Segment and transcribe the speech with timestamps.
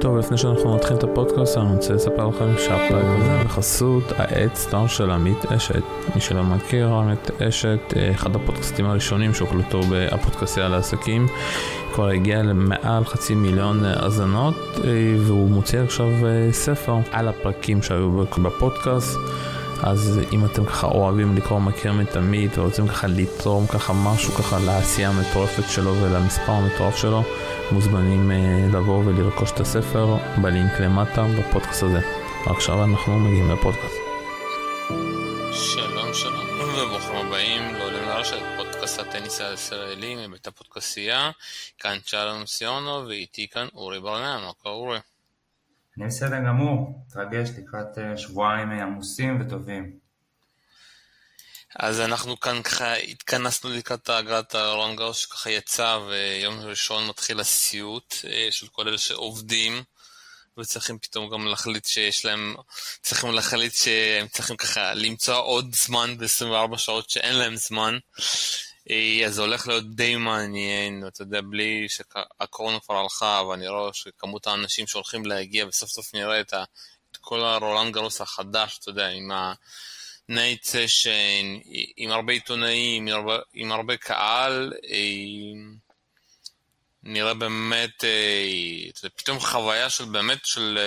[0.00, 5.10] טוב, לפני שאנחנו נתחיל את הפודקאסט, אני רוצה לספר לכם שהפרק הזה בחסות האדסטאר של
[5.10, 5.82] עמית אשת.
[6.14, 11.26] מי שלא מכיר, עמית אשת, אה, אחד הפודקאסטים הראשונים שהוחלטו בפודקאסטיה לעסקים,
[11.94, 14.54] כבר הגיע למעל חצי מיליון האזנות,
[14.84, 14.90] אה,
[15.26, 18.10] והוא מוציא עכשיו אה, ספר על הפרקים שהיו
[18.42, 19.18] בפודקאסט.
[19.82, 25.08] אז אם אתם ככה אוהבים לקרוא מכיר מתמיד, ורוצים ככה לתרום ככה משהו ככה לעשייה
[25.08, 27.22] המטורפת שלו ולמספר המטורף שלו,
[27.72, 32.00] מוזמנים uh, לבוא ולרכוש את הספר בלינק למטה בפודקאסט הזה.
[32.46, 33.94] ועכשיו אנחנו מגיעים לפודקאסט.
[35.52, 41.30] שלום שלום וברוכים הבאים לעולים לרשת פודקאסט הטניס הישראלי מבית הפודקאסייה
[41.78, 44.98] כאן צ'אלון סיונו ואיתי כאן אורי ברנע, מה קורה אורי?
[45.98, 49.98] אני בסדר גמור, מתרגש לקראת אה, שבועיים עמוסים וטובים.
[51.78, 58.14] אז אנחנו כאן ככה התכנסנו לקראת הגעת הרון גאוס שככה יצא ויום ראשון מתחיל הסיוט
[58.24, 59.82] אה, של כל אלה שעובדים
[60.58, 62.54] וצריכים פתאום גם להחליט שיש להם,
[63.02, 67.98] צריכים להחליט שהם צריכים ככה למצוא עוד זמן ב-24 שעות שאין להם זמן
[69.26, 74.46] אז זה הולך להיות די מעניין, אתה יודע, בלי שהקורונה כבר הלכה, ואני רואה שכמות
[74.46, 76.64] האנשים שהולכים להגיע, וסוף סוף נראה את, ה,
[77.12, 83.38] את כל הרולנד גרוס החדש, אתה יודע, עם ה-night session, עם הרבה עיתונאים, עם הרבה,
[83.54, 85.76] עם הרבה קהל, עם...
[87.02, 90.78] נראה באמת, אה, פתאום חוויה של באמת של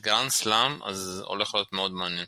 [0.00, 2.26] גרנד סלאם, אז הולך להיות מאוד מעניין.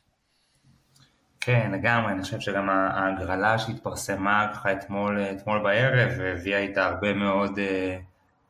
[1.46, 7.58] כן, לגמרי, אני חושב שגם ההגרלה שהתפרסמה ככה אתמול, אתמול בערב הביאה איתה הרבה מאוד
[7.58, 7.98] אה,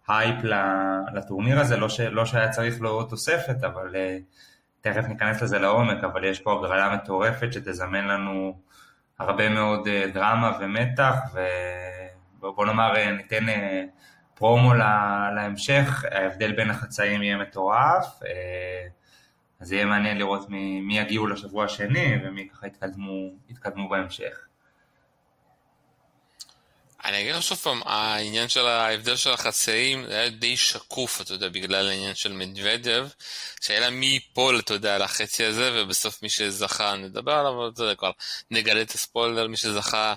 [0.09, 0.37] הייפ
[1.15, 4.19] לטורניר הזה, לא, ש, לא שהיה צריך לו תוספת, אבל אה,
[4.81, 8.59] תכף ניכנס לזה לעומק, אבל יש פה הגרלה מטורפת שתזמן לנו
[9.19, 11.19] הרבה מאוד אה, דרמה ומתח,
[12.41, 13.85] ובוא נאמר אה, ניתן אה,
[14.35, 18.21] פרומו לה, להמשך, ההבדל בין החצאים יהיה מטורף.
[18.27, 18.87] אה,
[19.61, 24.47] אז יהיה מעניין לראות מי, מי יגיעו לשבוע השני ומי ככה יתקדמו, יתקדמו בהמשך.
[27.05, 31.33] אני אגיד לך שוב פעם, העניין של ההבדל של החצאים זה היה די שקוף, אתה
[31.33, 33.09] יודע, בגלל העניין של מדוודב,
[33.61, 37.83] שאלה מי ייפול, אתה יודע, על החצי הזה, ובסוף מי שזכה נדבר עליו, אבל אתה
[37.83, 38.11] יודע, כבר
[38.51, 40.15] נגלה את הספוילר, מי שזכה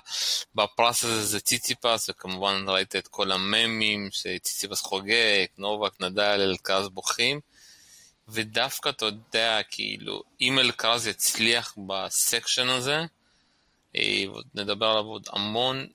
[0.54, 7.40] בפרס הזה זה ציציפס, וכמובן ראית את כל הממים, שציציפס חוגג, נובק, נדל, אלקז בוכים.
[8.32, 13.04] ודווקא אתה יודע, כאילו, אם אלקרז יצליח בסקשן הזה,
[13.96, 14.24] אה,
[14.54, 15.86] נדבר עליו עוד המון,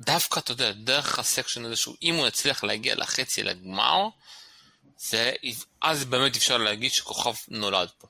[0.00, 4.08] דווקא, אתה יודע, דרך הסקשן הזה, שהוא, אם הוא יצליח להגיע לחצי לגמר,
[4.96, 5.32] זה,
[5.82, 8.08] אז באמת אפשר להגיד שכוכב נולד פה.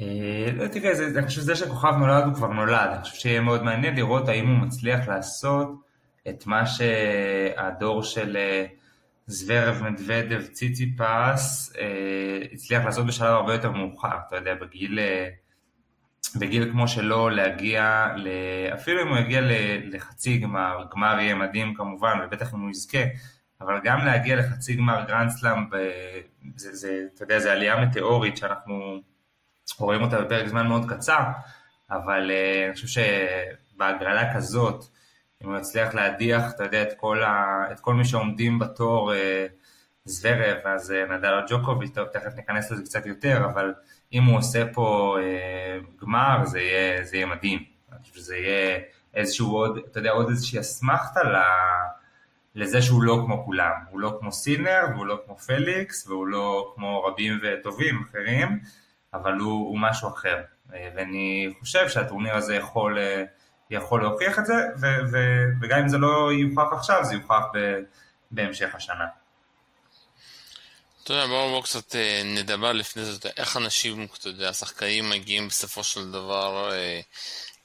[0.00, 3.62] אה, לא תראה, אני חושב שזה שכוכב נולד הוא כבר נולד, אני חושב שיהיה מאוד
[3.62, 5.68] מעניין לראות האם הוא מצליח לעשות
[6.28, 8.66] את מה שהדור של אה,
[9.26, 15.28] זוורב, מדוודב, ציציפס, אה, הצליח לעשות בשלב הרבה יותר מאוחר, אתה יודע, בגיל, אה,
[16.36, 18.28] בגיל כמו שלו להגיע, ל...
[18.74, 19.40] אפילו אם הוא יגיע
[19.84, 22.98] לחצי גמר, גמר יהיה מדהים כמובן, ובטח אם הוא יזכה,
[23.60, 25.66] אבל גם להגיע לחצי גמר גרנדסלאם,
[26.56, 29.00] זה, זה, אתה יודע, זה עלייה מטאורית שאנחנו
[29.78, 31.22] רואים אותה בפרק זמן מאוד קצר,
[31.90, 33.02] אבל אה, אני חושב
[33.74, 34.84] שבהגרלה כזאת,
[35.44, 39.46] אם הוא יצליח להדיח, אתה יודע, את כל, ה, את כל מי שעומדים בתור אה,
[40.04, 43.74] זוורב, אז אה, נדל או ג'וקוביץ', טוב, תכף ניכנס לזה קצת יותר, אבל
[44.12, 47.64] אם הוא עושה פה אה, גמר, זה יהיה, זה יהיה מדהים.
[48.02, 48.78] שזה יהיה
[49.14, 51.36] איזשהו עוד, אתה יודע, עוד איזושהי אסמכתה ל...
[52.54, 56.72] לזה שהוא לא כמו כולם, הוא לא כמו סינר, והוא לא כמו פליקס, והוא לא
[56.74, 58.60] כמו רבים וטובים אחרים,
[59.14, 60.42] אבל הוא, הוא משהו אחר.
[60.74, 62.98] אה, ואני חושב שהטורניר הזה יכול...
[62.98, 63.24] אה,
[63.70, 67.80] יכול להוכיח את זה, ו- ו- וגם אם זה לא יוכח עכשיו, זה יוכח ב-
[68.30, 69.04] בהמשך השנה.
[71.04, 75.48] אתה יודע, בואו בוא קצת אה, נדבר לפני זה, איך אנשים, אתה יודע, השחקנים מגיעים
[75.48, 77.00] בסופו של דבר אה,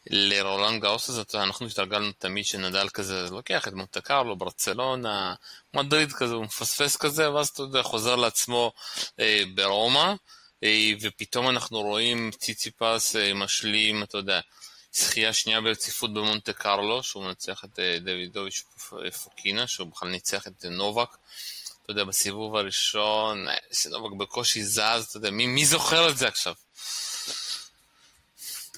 [0.08, 5.34] לרולנד גאוס הזה, אתה יודע, אנחנו התרגלנו תמיד שנדל כזה לוקח את מונטה קרלו, ברצלונה,
[5.74, 8.72] מדריד כזה, הוא מפספס כזה, ואז אתה יודע, חוזר לעצמו
[9.20, 10.14] אה, ברומא,
[10.64, 14.40] אה, ופתאום אנחנו רואים ציציפס אה, משלים, אתה יודע,
[14.94, 18.64] זכייה שנייה ברציפות במונטה קרלו, שהוא מנצח את אה, דוידוביץ'
[19.24, 21.10] פוקינה, שהוא בכלל ניצח את נובק.
[21.84, 26.28] אתה יודע, בסיבוב הראשון, אה, שנובק בקושי זז, אתה יודע, מי, מי זוכר את זה
[26.28, 26.54] עכשיו?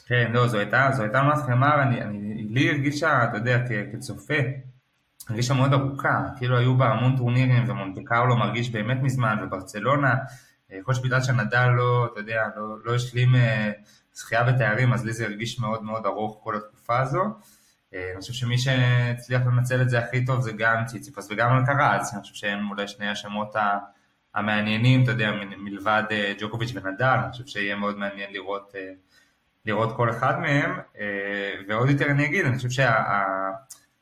[0.06, 3.57] כן, לא, זו הייתה, זו הייתה ממש חמר, אני, אני, לי הרגישה, אתה יודע,
[3.94, 4.33] כצופה,
[5.30, 10.13] הרגישה מאוד ארוכה, כאילו היו בה המון טורנירים, ומונטה קרלו מרגיש באמת מזמן, וברצלונה,
[10.71, 13.36] אה, יכול להיות שבגלל שנדל לא, אתה יודע, לא, לא השלים
[14.13, 17.24] זכייה בתארים, אז לי זה הרגיש מאוד מאוד ארוך כל התקופה הזו.
[17.94, 22.21] אני חושב שמי שהצליח לנצל את זה הכי טוב זה גם ציציפס וגם אלקרז, אני
[22.21, 23.56] חושב שהם אולי שני השמות
[24.36, 26.04] המעניינים, אתה יודע, מלבד
[26.39, 28.74] ג'וקוביץ' ונדל, אני חושב שיהיה מאוד מעניין לראות,
[29.65, 30.80] לראות כל אחד מהם,
[31.68, 32.69] ועוד יותר אני אגיד, אני חושב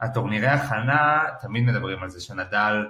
[0.01, 2.85] שהטורנירי שה, הכנה, תמיד מדברים על זה שנדל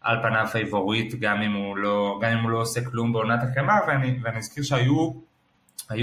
[0.00, 3.78] על פניו פייבוריט, גם אם הוא לא, גם אם הוא לא עושה כלום בעונת החמר,
[3.88, 5.12] ואני, ואני אזכיר שהיו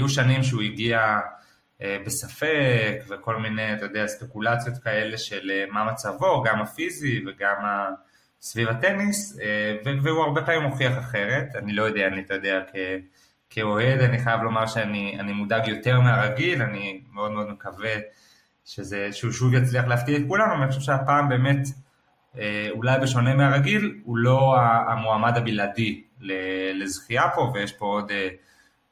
[0.08, 1.20] שנים שהוא הגיע
[1.82, 7.56] אה, בספק, וכל מיני, אתה יודע, ספקולציות כאלה של אה, מה מצבו, גם הפיזי וגם
[8.40, 12.60] סביב הטניס, אה, והוא הרבה פעמים מוכיח אחרת, אני לא יודע, אני, אתה יודע.
[13.50, 17.94] כאוהד אני חייב לומר שאני מודאג יותר מהרגיל, אני מאוד מאוד מקווה
[18.64, 21.68] שזה, שהוא שוב יצליח להפתיע את כולנו, אני חושב שהפעם באמת
[22.70, 24.56] אולי בשונה מהרגיל, הוא לא
[24.88, 26.02] המועמד הבלעדי
[26.74, 28.12] לזכייה פה, ויש פה עוד,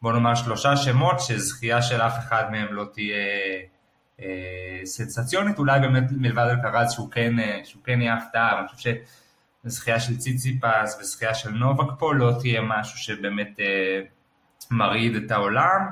[0.02, 3.16] בוא נאמר, שלושה שמות שזכייה של אף אחד מהם לא תהיה
[4.20, 7.32] אה, סנסציונית, אולי באמת מלבד אלקרז שהוא כן,
[7.64, 8.90] שהוא כן יהיה הפתעה, אני חושב
[9.66, 13.60] שזכייה של ציציפס וזכייה של נובק פה לא תהיה משהו שבאמת
[14.70, 15.90] מרעיד את העולם.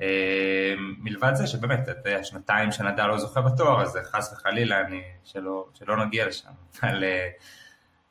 [0.00, 5.02] אמ, מלבד זה שבאמת, אתה יודע, שנתיים שנדל לא זוכה בתואר, אז חס וחלילה, אני,
[5.24, 6.48] שלא, שלא נגיע לשם,
[6.82, 7.28] אבל, אה,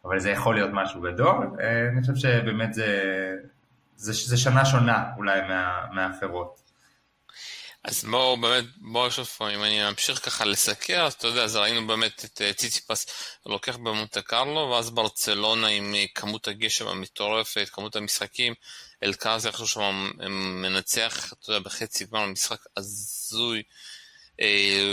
[0.06, 2.88] אבל זה יכול להיות משהו גדול, אה, אני חושב שבאמת זה,
[3.97, 6.67] זה, זה שנה שונה אולי מה, מהאחרות.
[7.83, 11.55] אז בואו באמת, בואו שוב פעם, אם אני ממשיך ככה לסקר, אז אתה יודע, אז
[11.55, 13.05] ראינו באמת את אה, ציציפס
[13.45, 18.53] לוקח במונטה קרלו, ואז ברצלונה עם כמות הגשם המטורפת, כמות המשחקים,
[19.03, 20.11] אלקאז איכשהו שם
[20.61, 23.63] מנצח, אתה יודע, בחצי גמר משחק הזוי.
[24.41, 24.85] אה,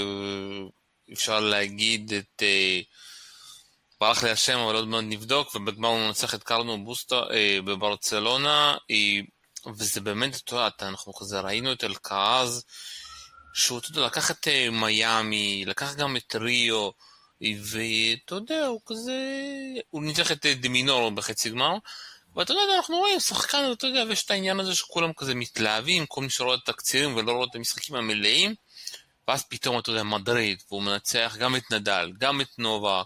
[1.12, 2.42] אפשר להגיד את...
[2.42, 2.80] אה,
[4.04, 8.76] ברח לי השם, אבל עוד מעט נבדוק, ובגמר הוא מנצח את קרנו בוסטה אה, בברצלונה,
[9.76, 12.64] וזה באמת, אתה יודע, אנחנו כזה ראינו את אלקאז,
[13.54, 16.90] שהוא, אתה יודע, לקח את מיאמי, לקח גם את ריו,
[17.40, 19.18] ואתה יודע, הוא כזה,
[19.90, 21.74] הוא ניצח את דמינור בחצי גמר,
[22.34, 26.22] ואתה יודע, אנחנו רואים שחקן, אתה יודע, ויש את העניין הזה שכולם כזה מתלהבים, כל
[26.22, 28.54] מי שרואה את התקצירים ולא רואה את המשחקים המלאים,
[29.28, 33.02] ואז פתאום, אתה יודע, מדריד, והוא מנצח גם את נדל, גם את נובה,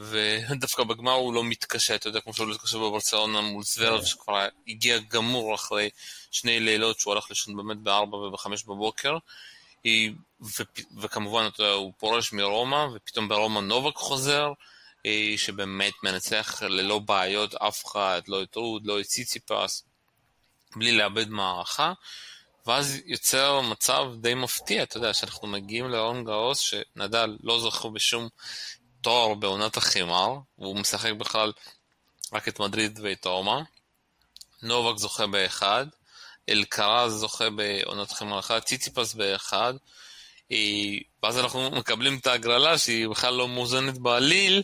[0.00, 4.48] ודווקא בגמר הוא לא מתקשה, אתה יודע, כמו שהוא לא מתקשה בברצלונה מול סוורב, שכבר
[4.68, 5.90] הגיע גמור אחרי
[6.30, 9.16] שני לילות שהוא הלך לישון באמת בארבע ובחמש בבוקר.
[11.00, 14.52] וכמובן, אתה יודע, הוא פורש מרומא, ופתאום ברומא נובק חוזר,
[15.36, 19.84] שבאמת מנצח ללא בעיות אף אחד, לא את רוד, לא את ציציפס,
[20.76, 21.92] בלי לאבד מערכה,
[22.66, 28.28] ואז יוצר מצב די מפתיע, אתה יודע, שאנחנו מגיעים לאון גאוס, שנדל לא זכה בשום
[29.00, 31.52] תואר בעונת החימר, והוא משחק בכלל
[32.32, 33.60] רק את מדריד ואת רומא.
[34.62, 35.86] נובק זוכה באחד,
[36.48, 39.74] אלקרז זוכה בעונת חימר אחת, ציציפס באחד,
[41.22, 44.62] ואז אנחנו מקבלים את ההגרלה שהיא בכלל לא מאוזנת בעליל,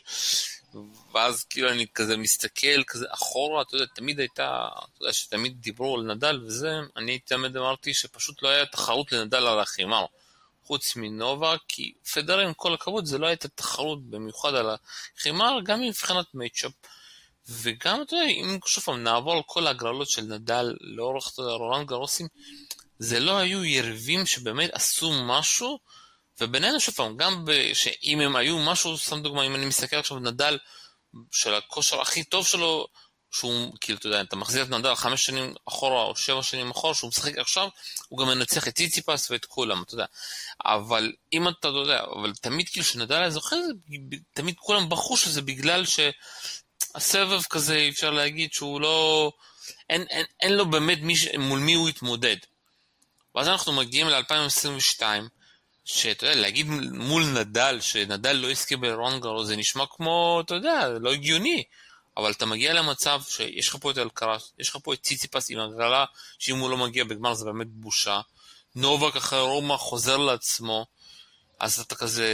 [1.14, 5.94] ואז כאילו אני כזה מסתכל כזה אחורה, אתה יודע, תמיד הייתה, אתה יודע שתמיד דיברו
[5.94, 10.04] על נדל וזה, אני תמיד אמרתי שפשוט לא היה תחרות לנדל על החימר.
[10.66, 14.70] חוץ מנובה, כי פדר עם כל הכבוד זה לא הייתה תחרות במיוחד על
[15.16, 16.72] החימר, גם מבחינת מייצ'אפ.
[17.48, 22.26] וגם, אתה יודע, אם שוב פעם נעבור על כל ההגרלות של נדל לאורך, רולנד גרוסים,
[22.98, 25.78] זה לא היו יריבים שבאמת עשו משהו,
[26.40, 30.58] ובינינו שוב פעם, גם שאם הם היו משהו, סתם דוגמא, אם אני מסתכל עכשיו נדל,
[31.32, 32.86] של הכושר הכי טוב שלו,
[33.30, 36.94] שהוא, כאילו, אתה יודע, אתה מחזיר את נדל חמש שנים אחורה או שבע שנים אחורה,
[36.94, 37.68] שהוא משחק עכשיו,
[38.08, 40.06] הוא גם מנצח את ציציפס ואת כולם, אתה יודע.
[40.64, 43.56] אבל אם אתה, אתה יודע, אבל תמיד כאילו שנדל היה זוכר,
[44.32, 49.32] תמיד כולם בחרו שזה בגלל שהסבב כזה, אפשר להגיד שהוא לא,
[49.90, 52.36] אין, אין, אין לו באמת מי, מול מי הוא יתמודד.
[53.34, 55.02] ואז אנחנו מגיעים ל-2022,
[55.84, 60.88] שאתה יודע, להגיד מול נדל, שנדל לא יזכה ברון גרו, זה נשמע כמו, אתה יודע,
[61.00, 61.62] לא הגיוני.
[62.16, 65.58] אבל אתה מגיע למצב שיש לך פה את אלקרס, יש לך פה את ציציפס עם
[65.58, 66.04] הגרלה,
[66.38, 68.20] שאם הוא לא מגיע בגמר זה באמת בושה.
[68.74, 70.86] נובק אחרי רומא חוזר לעצמו,
[71.60, 72.26] אז אתה כזה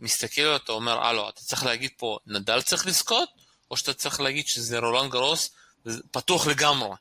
[0.00, 3.28] מסתכל ואתה אומר, הלו, אתה צריך להגיד פה, נדל צריך לזכות,
[3.70, 5.50] או שאתה צריך להגיד שזה רולנד גרוס,
[6.10, 6.96] פתוח לגמרי.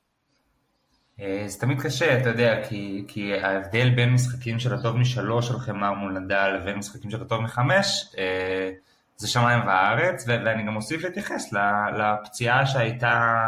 [1.19, 5.59] אה, זה תמיד קשה, אתה יודע, כי, כי ההבדל בין משחקים של הטוב משלוש של
[5.59, 8.71] חמר מול נדל לבין משחקים של הטוב מחמש, אה,
[9.17, 11.53] זה שמיים וארץ, ואני גם אוסיף להתייחס
[11.97, 13.43] לפציעה שהייתה,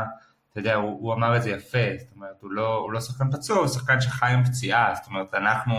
[0.52, 3.32] אתה יודע, הוא, הוא אמר את זה יפה, זאת אומרת, הוא לא, הוא לא שחקן
[3.32, 5.76] פצוע, הוא שחקן שחי עם פציעה, זאת אומרת, אנחנו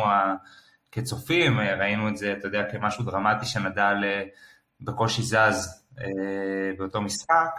[0.93, 3.97] כצופים אה, ראינו את זה, אתה יודע, כמשהו דרמטי שנדל
[4.81, 5.85] בקושי זז
[6.79, 7.51] באותו משחק.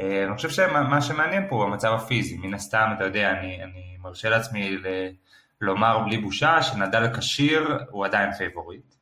[0.00, 3.96] אה, אני חושב שמה שמעניין פה הוא המצב הפיזי, מן הסתם, אתה יודע, אני, אני
[4.00, 4.86] מרשה לעצמי ל,
[5.60, 8.95] לומר בלי בושה שנדל כשיר הוא עדיין פייבוריט.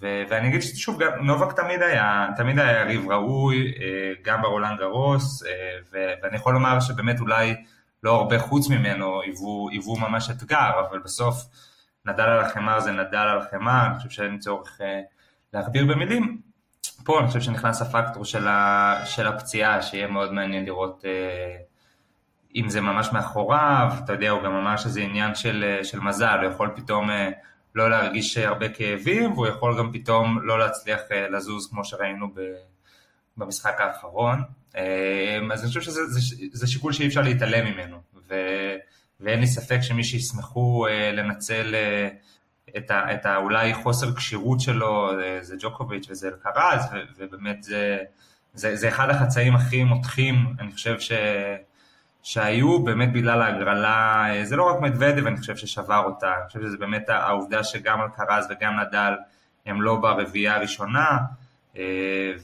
[0.00, 3.72] ואני אגיד ששוב, נובק תמיד היה, תמיד היה יריב ראוי,
[4.24, 5.42] גם ברולנד גרוס,
[5.92, 7.54] ואני יכול לומר שבאמת אולי
[8.02, 11.36] לא הרבה חוץ ממנו היוו, היוו ממש אתגר, אבל בסוף
[12.06, 14.80] נדל על החמר זה נדל על החמר, אני חושב שאין צורך
[15.52, 16.38] להכביר במילים.
[17.04, 21.56] פה אני חושב שנכנס הפקטור של, ה, של הפציעה, שיהיה מאוד מעניין לראות אה,
[22.56, 26.50] אם זה ממש מאחוריו, אתה יודע, הוא גם אמר שזה עניין של, של מזל, הוא
[26.50, 27.30] יכול פתאום אה,
[27.74, 32.26] לא להרגיש הרבה כאבים, והוא יכול גם פתאום לא להצליח אה, לזוז כמו שראינו
[33.36, 34.42] במשחק האחרון.
[34.76, 36.20] אה, אז אני חושב שזה זה,
[36.52, 37.96] זה שיקול שאי אפשר להתעלם ממנו,
[38.28, 38.34] ו,
[39.20, 41.74] ואין לי ספק שמי שישמחו אה, לנצל...
[42.76, 46.80] את, ה, את האולי חוסר כשירות שלו, זה ג'וקוביץ' וזה אלקרז,
[47.16, 47.98] ובאמת זה,
[48.54, 51.12] זה, זה אחד החצאים הכי מותחים, אני חושב ש,
[52.24, 56.76] שהיו באמת בגלל ההגרלה, זה לא רק מדוודב, אני חושב ששבר אותה, אני חושב שזה
[56.76, 59.12] באמת העובדה שגם אלקרז וגם נדל
[59.66, 61.18] הם לא ברביעייה הראשונה,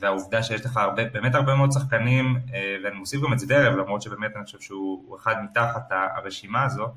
[0.00, 2.40] והעובדה שיש לך הרבה, באמת הרבה מאוד שחקנים,
[2.84, 6.88] ואני מוסיף גם את זוורב, למרות שבאמת אני חושב שהוא אחד מתחת הרשימה הזו,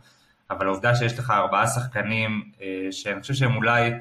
[0.49, 3.91] אבל העובדה שיש לך ארבעה שחקנים, אה, שאני חושב שהם אולי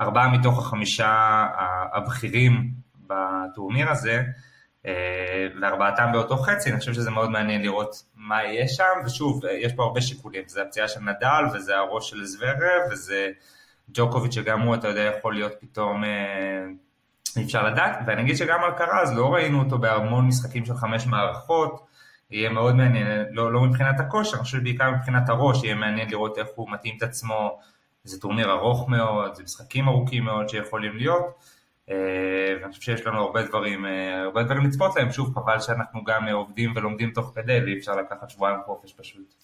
[0.00, 1.46] ארבעה מתוך החמישה
[1.92, 2.70] הבכירים
[3.06, 4.22] בטורניר הזה,
[4.86, 9.52] אה, וארבעתם באותו חצי, אני חושב שזה מאוד מעניין לראות מה יהיה שם, ושוב, אה,
[9.52, 13.30] יש פה הרבה שיקולים, זה הפציעה של נדל, וזה הראש של זוורב, וזה
[13.94, 16.04] ג'וקוביץ' שגם הוא, אתה יודע, יכול להיות פתאום,
[17.36, 21.06] אי אפשר לדעת, ואני אגיד שגם על קרז, לא ראינו אותו בהמון משחקים של חמש
[21.06, 21.86] מערכות,
[22.30, 26.38] יהיה מאוד מעניין, לא, לא מבחינת הכושר, אני חושב שבעיקר מבחינת הראש, יהיה מעניין לראות
[26.38, 27.58] איך הוא מתאים את עצמו,
[28.04, 31.34] זה טורניר ארוך מאוד, זה משחקים ארוכים מאוד שיכולים להיות, אה,
[31.88, 36.28] ואני חושב שיש לנו הרבה דברים, אה, הרבה דברים לצפות להם, שוב, חבל שאנחנו גם
[36.28, 39.34] עובדים ולומדים תוך כדי, ואי אפשר לקחת שבועיים חופש פשוט.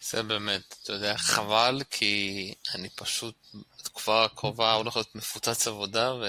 [0.00, 3.34] זה באמת, אתה יודע, חבל, כי אני פשוט,
[3.80, 6.24] בתקופה הקרובה הולך להיות מפוצץ עבודה, ו...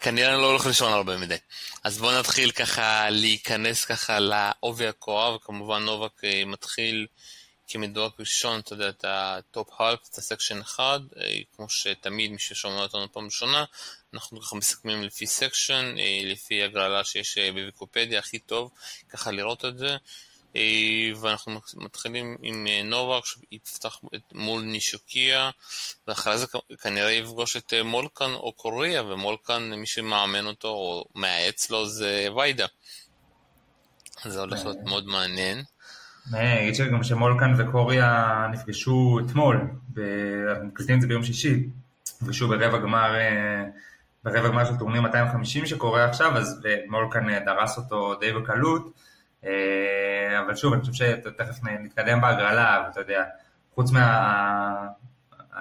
[0.00, 1.36] כנראה אני לא הולך לישון הרבה מדי.
[1.84, 7.06] אז בואו נתחיל ככה להיכנס ככה לעובי הקורה, וכמובן נובק אה, מתחיל
[7.68, 10.82] כמדורג ראשון, אתה יודע, את ה top half, את ה section 1,
[11.16, 13.64] אה, כמו שתמיד מי ששומע אותנו פעם ראשונה,
[14.14, 18.70] אנחנו ככה מסכמים לפי section, אה, לפי הגרלה שיש בוויקופדיה, הכי טוב
[19.08, 19.96] ככה לראות את זה.
[20.56, 24.00] אה, ואנחנו מתחילים עם אה, נובק שיפתח
[24.34, 25.50] מול נישוקיה
[26.08, 26.46] ואחרי זה
[26.82, 32.28] כנראה יפגוש את אה, מולקן או קוריאה ומולקן מי שמאמן אותו או מייעץ לו זה
[32.36, 32.66] ויידה.
[34.24, 35.62] זה הולך להיות מאוד מעניין.
[36.34, 39.56] אני אגיד שגם שמולקן וקוריאה נפגשו אתמול,
[40.50, 41.66] אנחנו מקליטים את זה ביום שישי,
[42.22, 43.14] נפגשו ברבע גמר
[44.32, 48.92] ברבע גמר של טורניר 250 שקורה עכשיו, אז מולקן דרס אותו די בקלות.
[49.44, 53.24] אה, אבל שוב, אני חושב שתכף נתקדם בהגרלה, ואתה יודע,
[53.74, 53.90] חוץ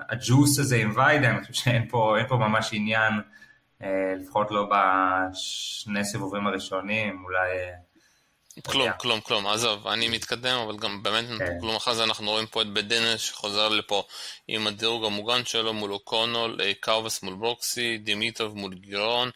[0.09, 3.13] מהג'וס הזה עם ויידה, אני חושב שאין פה, פה ממש עניין,
[3.83, 7.49] אה, לפחות לא בשני סיבובים הראשונים, אולי...
[8.57, 11.59] אה, כלום, כלום, כלום, עזוב, אני מתקדם, אבל גם באמת, כן.
[11.59, 14.03] כלום אחרי זה אנחנו רואים פה את בדנס שחוזר לפה
[14.47, 19.29] עם הדירוג המוגן שלו מול אוקונול, קרבס מול ברוקסי, דימיטוב מול גירון,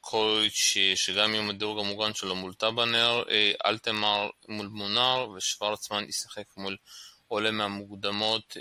[0.00, 6.76] קויץ' שגם עם הדירוג המוגן שלו מול טאבנר, אה, אלטמר מול מונר ושוורצמן ישחק מול
[7.28, 8.56] עולה מהמוקדמות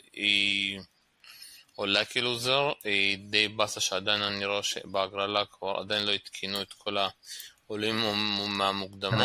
[1.77, 2.71] או לקי לוזר,
[3.17, 6.97] די באסה שעדיין אני רואה שבהגרלה כבר עדיין לא התקינו את כל
[7.73, 8.03] העולים
[8.57, 9.21] מהמוקדמות.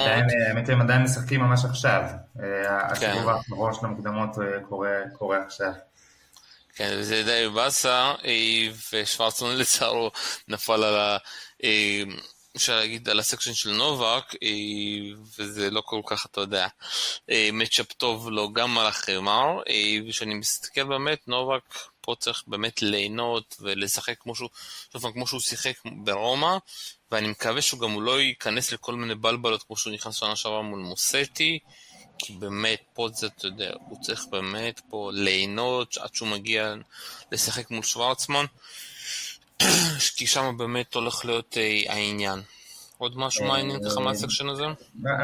[0.48, 2.02] האמת הם עדיין משחקים ממש עכשיו,
[2.42, 3.28] אה, הסיבוב כן.
[3.28, 5.72] האחרון של המוקדמות אה, קורה עכשיו.
[6.74, 8.14] כן, זה די באסה,
[8.92, 10.10] ושוורצמן לצערו
[10.48, 11.16] נפל על ה...
[11.64, 12.02] אה,
[12.56, 14.48] אפשר להגיד על הסקשן של נובק, אה,
[15.38, 16.66] וזה לא כל כך, אתה יודע,
[17.52, 21.62] מצ'אפ טוב לו גם על החמר, אה, וכשאני מסתכל באמת, נובק
[22.00, 24.50] פה צריך באמת ליהנות ולשחק כמו שהוא,
[25.12, 25.74] כמו שהוא שיחק
[26.04, 26.56] ברומא,
[27.12, 30.80] ואני מקווה שהוא גם לא ייכנס לכל מיני בלבלות כמו שהוא נכנס שנה שעברה מול
[30.80, 31.58] מוסטי,
[32.18, 36.74] כי באמת, פה זה, אתה יודע, הוא צריך באמת פה ליהנות עד שהוא מגיע
[37.32, 38.44] לשחק מול שוורצמן.
[40.16, 42.40] כי שם באמת הולך להיות אה, העניין.
[42.98, 44.64] עוד משהו אה, מעניין ככה מהסקשן הזה?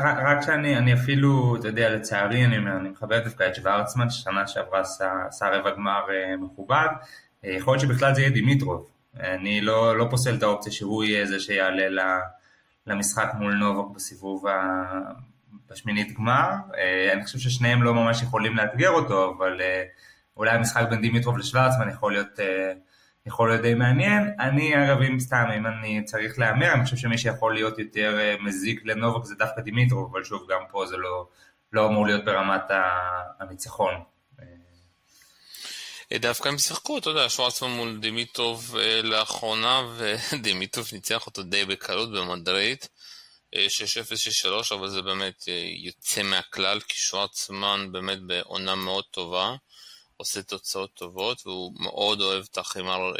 [0.01, 4.47] רק שאני אני אפילו, אתה יודע, לצערי אני אומר, אני מכבד דווקא את שוורצמן, ששנה
[4.47, 4.81] שעברה
[5.29, 6.87] עשה רבע גמר אה, מכובד,
[7.45, 8.94] יכול להיות שבכלל זה יהיה דימיטרוב.
[9.21, 12.19] אני לא, לא פוסל את האופציה שהוא יהיה זה שיעלה
[12.87, 14.83] למשחק מול נובק בסיבוב ה...
[15.71, 16.51] בשמינית גמר.
[17.13, 19.61] אני חושב ששניהם לא ממש יכולים לאתגר אותו, אבל
[20.37, 22.39] אולי המשחק בין דימיטרוב לשוורצמן יכול להיות
[23.27, 24.35] יכול להיות די מעניין.
[24.41, 28.35] אני אגב, אם סתם, אם אני צריך להמר, אני חושב שמי שיכול להיות יותר אה,
[28.41, 31.29] מזיק לנובק זה דווקא דימיטרוב, אבל שוב, גם פה זה לא,
[31.73, 32.63] לא אמור להיות ברמת
[33.41, 33.95] הניצחון.
[36.19, 42.79] דווקא הם שיחקו, אתה יודע, שוורצמן מול דימיטרוב לאחרונה, ודימיטרוב ניצח אותו די בקלות במדריד.
[43.55, 45.45] 6-0-6-3, אבל זה באמת
[45.85, 49.55] יוצא מהכלל, כי שוורצמן באמת בעונה מאוד טובה,
[50.17, 53.13] עושה תוצאות טובות, והוא מאוד אוהב את החימר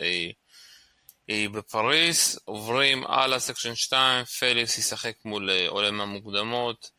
[1.29, 2.39] בפריס.
[2.45, 6.91] עוברים הלאה, section 2, פליקס ישחק מול עולה מהמוקדמות,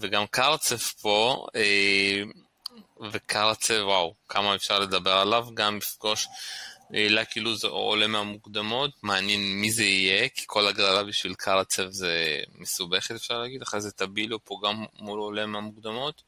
[0.00, 1.46] וגם קרצף פה,
[3.12, 6.28] וקרצב, וואו, כמה אפשר לדבר עליו, גם יפגוש
[6.90, 13.14] לקי לוזר עולה מהמוקדמות, מעניין מי זה יהיה, כי כל הגרלה בשביל קרצב זה מסובכת
[13.14, 16.22] אפשר להגיד, אחרי זה טבילו פה גם מול עולה מהמוקדמות,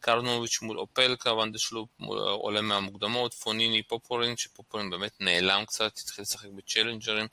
[0.00, 6.48] קרנוביץ' מול אופלקה, ונדשלופ מול עולה מהמוקדמות, פוניני, פופורין, שפופורין באמת נעלם קצת, התחיל לשחק
[6.56, 7.26] בצ'לנג'רים,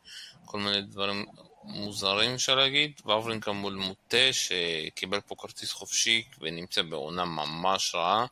[0.45, 1.25] כל מיני דברים
[1.63, 8.25] מוזרים אפשר להגיד, וברברינקה מול מוטה, שקיבל פה כרטיס חופשי ונמצא בעונה ממש רעה.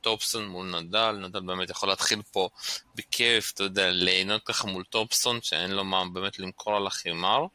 [0.00, 2.48] טופסון מול נדל, נדל באמת יכול להתחיל פה
[2.94, 7.46] בכיף, אתה יודע, ליהנות ככה מול טופסון, שאין לו מה באמת למכור על החימר.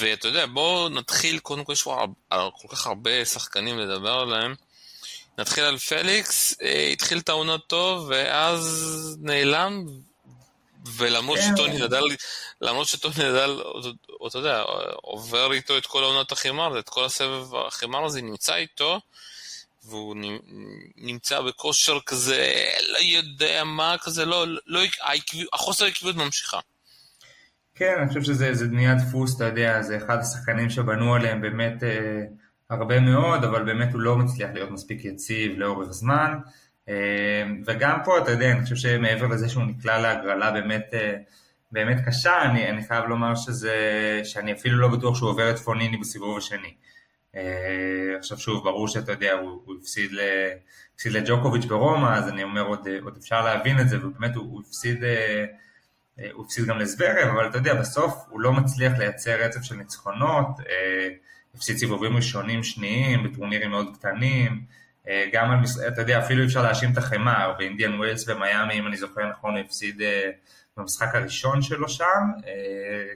[0.00, 4.54] ואתה יודע, בואו נתחיל, קודם כל יש פה כל כך הרבה שחקנים לדבר עליהם.
[5.38, 9.84] נתחיל על פליקס, אה, התחיל את העונה טוב, ואז נעלם,
[10.86, 11.54] ולמרות כן.
[11.54, 12.04] שטוני נדל,
[12.60, 13.62] למרות שטוני נדל,
[14.26, 14.62] אתה יודע,
[14.94, 19.00] עובר איתו את כל העונת החימר, את כל הסבב החימר הזה, נמצא איתו,
[19.90, 20.16] והוא
[20.96, 24.80] נמצא בכושר כזה, לא יודע מה, כזה, לא, לא,
[25.52, 26.58] החוסר העקביות ממשיכה.
[27.74, 32.22] כן, אני חושב שזה נהיה דפוס, אתה יודע, זה אחד השחקנים שבנו עליהם באמת אה,
[32.70, 36.38] הרבה מאוד, אבל באמת הוא לא מצליח להיות מספיק יציב לאורך זמן.
[36.88, 41.14] אה, וגם פה, אתה יודע, אני חושב שמעבר לזה שהוא נקלע להגרלה באמת, אה,
[41.72, 43.74] באמת קשה, אני, אני חייב לומר שזה,
[44.24, 46.68] שאני אפילו לא בטוח שהוא עובר את פוניני בסיבוב השני.
[46.68, 46.95] אה,
[48.18, 50.20] עכשיו שוב, ברור שאתה יודע, הוא, הוא הפסיד, ל,
[50.94, 54.62] הפסיד לג'וקוביץ' ברומא, אז אני אומר עוד, עוד אפשר להבין את זה, ובאמת הוא, הוא
[54.68, 55.44] הפסיד, אה,
[56.32, 60.46] הוא הפסיד גם לסברב, אבל אתה יודע, בסוף הוא לא מצליח לייצר רצף של ניצחונות,
[60.68, 61.08] אה,
[61.54, 64.64] הפסיד סיבובים ראשונים שניים בטורנירים מאוד קטנים,
[65.32, 69.30] גם על, אתה יודע, אפילו אפשר להאשים את החמר, באינדיאן ווילס ומיאמי, אם אני זוכר
[69.30, 70.02] נכון, הוא הפסיד
[70.76, 72.30] במשחק הראשון שלו שם,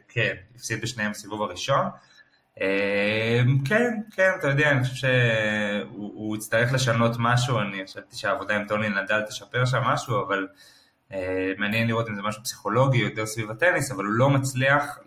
[0.08, 1.86] כן, הפסיד בשניהם בסיבוב הראשון.
[2.60, 8.66] אמ, כן, כן, אתה יודע, אני חושב שהוא יצטרך לשנות משהו, אני חשבתי שהעבודה עם
[8.68, 10.46] טוני נדל תשפר שם משהו, אבל
[11.12, 14.98] אה, מעניין לראות אם זה משהו פסיכולוגי יותר סביב הטניס, אבל הוא לא מצליח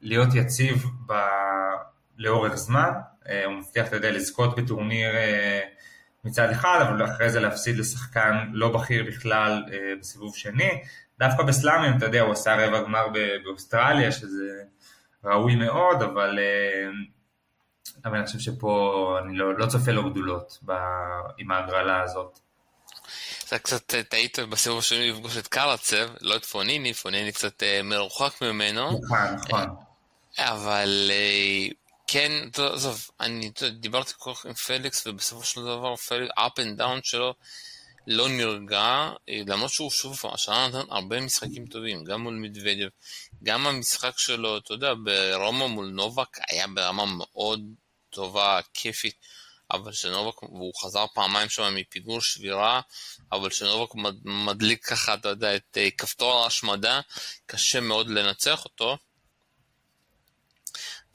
[0.00, 1.12] להיות יציב ב...
[2.18, 2.90] לאורך זמן,
[3.28, 5.60] אה, הוא מצליח, אתה יודע, לזכות בטורניר אה,
[6.24, 9.64] מצד אחד, אבל אחרי זה להפסיד לשחקן לא בכיר בכלל
[10.00, 10.70] בסיבוב שני.
[11.18, 13.06] דווקא בסלאמים, אתה יודע, הוא עשה רבע גמר
[13.44, 14.62] באוסטרליה, שזה...
[15.24, 16.90] ראוי מאוד, אבל, אה,
[18.04, 20.72] אבל אני חושב שפה אני לא, לא צופה לו גדולות ב,
[21.38, 22.38] עם ההגרלה הזאת.
[23.46, 27.80] אתה קצת אה, טעית בסיבוב השני לפגוש את קרצב, לא את פוניני, פוניני קצת אה,
[27.84, 29.00] מרוחק ממנו.
[29.02, 29.76] נכון, נכון.
[30.38, 31.10] אבל
[32.06, 32.32] כן,
[32.72, 37.34] עזוב, אני דיברתי כל כך עם פליקס, ובסופו של דבר פליקס, up and down שלו,
[38.10, 42.88] לא נרגע, אה, למרות שהוא שוב, השנה נתן הרבה משחקים טובים, גם מול מדוודב,
[43.42, 47.60] גם המשחק שלו, אתה יודע, ברומא מול נובק היה ברמה מאוד
[48.10, 49.14] טובה, כיפית,
[49.70, 52.80] אבל שנובק, והוא חזר פעמיים שם מפיגור שבירה,
[53.32, 53.90] אבל שנובק
[54.24, 57.00] מדליק ככה, אתה יודע, את אה, כפתור ההשמדה,
[57.46, 58.96] קשה מאוד לנצח אותו.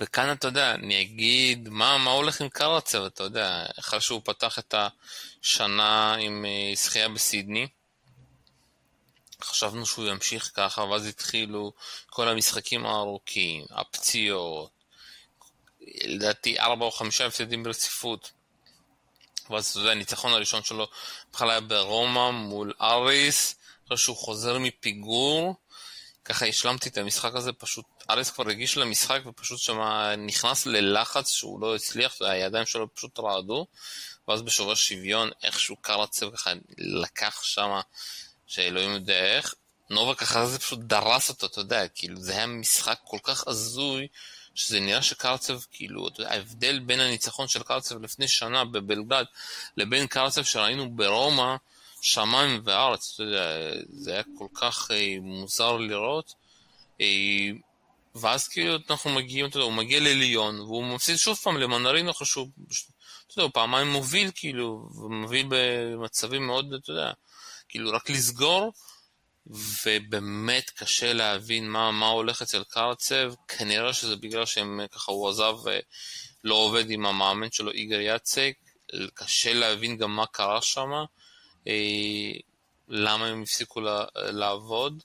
[0.03, 4.59] וכאן אתה יודע, אני אגיד, מה, מה הולך עם קרצב, אתה יודע, אחרי שהוא פתח
[4.59, 4.75] את
[5.41, 7.67] השנה עם אה, זכייה בסידני,
[9.41, 11.73] חשבנו שהוא ימשיך ככה, ואז התחילו
[12.05, 14.69] כל המשחקים הארוכים, הפציעות,
[16.03, 18.31] לדעתי ארבע או חמישה הפסדים ברציפות.
[19.49, 20.87] ואז אתה יודע, הניצחון הראשון שלו
[21.33, 25.55] בכלל היה ברומא מול אריס, אחרי שהוא חוזר מפיגור,
[26.25, 29.79] ככה השלמתי את המשחק הזה, פשוט אריס כבר הגיש למשחק ופשוט שם
[30.17, 33.67] נכנס ללחץ שהוא לא הצליח, הידיים שלו פשוט רעדו,
[34.27, 37.79] ואז בשובר שוויון איכשהו קרצב ככה לקח שם,
[38.47, 39.53] שאלוהים יודע איך,
[39.89, 44.07] נובה ככה זה פשוט דרס אותו, אתה יודע, כאילו זה היה משחק כל כך הזוי,
[44.55, 49.25] שזה נראה שקרצב, כאילו, אתה יודע, ההבדל בין הניצחון של קרצב לפני שנה בבלגרד
[49.77, 51.55] לבין קרצב שראינו ברומא,
[52.01, 56.33] שמיים וארץ, אתה יודע, זה היה כל כך אה, מוזר לראות.
[57.01, 57.51] אה,
[58.15, 62.49] ואז כאילו אנחנו מגיעים, אתה יודע, הוא מגיע לליון, והוא מפסיד שוב פעם למנרינו חשוב,
[63.27, 67.11] אתה יודע, הוא פעמיים מוביל כאילו, ומוביל במצבים מאוד, אתה יודע,
[67.69, 68.73] כאילו רק לסגור,
[69.47, 75.55] ובאמת קשה להבין מה, מה הולך אצל קרצב, כנראה שזה בגלל שהם ככה, הוא עזב
[75.63, 78.53] ולא עובד עם המאמן שלו, איגר יאצק,
[79.13, 80.89] קשה להבין גם מה קרה שם.
[81.67, 82.31] אה,
[82.87, 83.81] למה הם הפסיקו
[84.15, 85.03] לעבוד.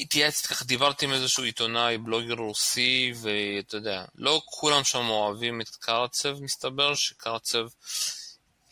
[0.00, 5.68] התייעצתי ככה, דיברתי עם איזשהו עיתונאי, בלוגר רוסי, ואתה יודע, לא כולם שם אוהבים את
[5.68, 7.66] קרצב, מסתבר שקרצב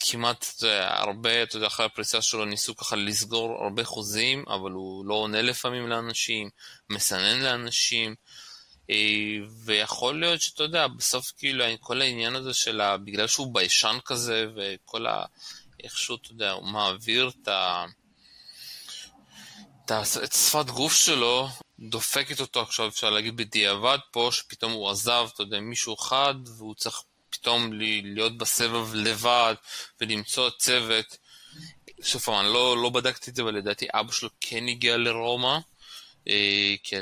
[0.00, 5.06] כמעט, יודע, הרבה, אתה יודע, אחרי הפריצה שלו ניסו ככה לסגור הרבה חוזים, אבל הוא
[5.06, 6.50] לא עונה לפעמים לאנשים,
[6.90, 8.14] מסנן לאנשים,
[8.90, 8.96] אה,
[9.64, 12.80] ויכול להיות שאתה יודע, בסוף כאילו, כל העניין הזה של.
[13.04, 15.24] בגלל שהוא ביישן כזה, וכל ה...
[15.84, 17.84] איכשהו, אתה יודע, הוא מעביר את ה...
[19.92, 25.42] את שפת גוף שלו, דופקת אותו עכשיו, אפשר להגיד בדיעבד פה, שפתאום הוא עזב, אתה
[25.42, 29.54] יודע, מישהו אחד, והוא צריך פתאום להיות בסבב לבד,
[30.00, 31.16] ולמצוא צוות.
[32.02, 35.58] שוב פעם, אני לא, לא בדקתי את זה, אבל לדעתי אבא שלו כן הגיע לרומא,
[36.28, 36.96] אה, כי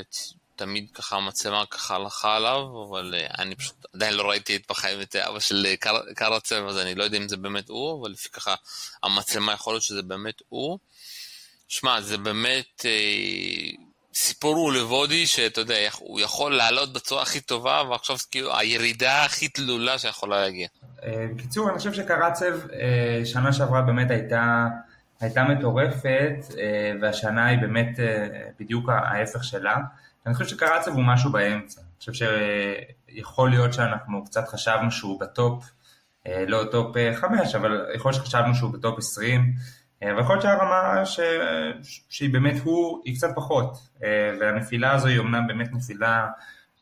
[0.55, 5.01] תמיד ככה המצלמה ככה הלכה עליו, אבל אה, אני פשוט עדיין לא ראיתי את בחיים
[5.01, 8.11] את אבא של אה, קר, קרצב, אז אני לא יודע אם זה באמת הוא, אבל
[8.11, 8.55] לפי ככה
[9.03, 10.79] המצלמה יכול להיות שזה באמת הוא.
[11.67, 12.91] שמע, זה באמת אה,
[14.15, 19.97] סיפור הולוודי שאתה יודע, הוא יכול לעלות בצורה הכי טובה, ועכשיו כאילו הירידה הכי תלולה
[19.97, 20.67] שיכולה להגיע.
[21.03, 24.67] אה, בקיצור, אני חושב שקרצב אה, שנה שעברה באמת הייתה,
[25.19, 28.27] הייתה מטורפת, אה, והשנה היא באמת אה,
[28.59, 29.77] בדיוק ההפך שלה.
[30.25, 31.81] אני חושב שקרצב הוא משהו באמצע.
[31.81, 32.25] אני חושב
[33.09, 35.63] שיכול להיות שאנחנו קצת חשבנו שהוא ב top,
[36.27, 39.53] אה, לא top 5, אבל יכול להיות שחשבנו שהוא ב top 20.
[40.17, 41.19] ויכול להיות שהרמה ש...
[42.09, 43.77] שהיא באמת הוא, היא קצת פחות,
[44.39, 46.27] והנפילה הזו היא אומנם באמת נפילה,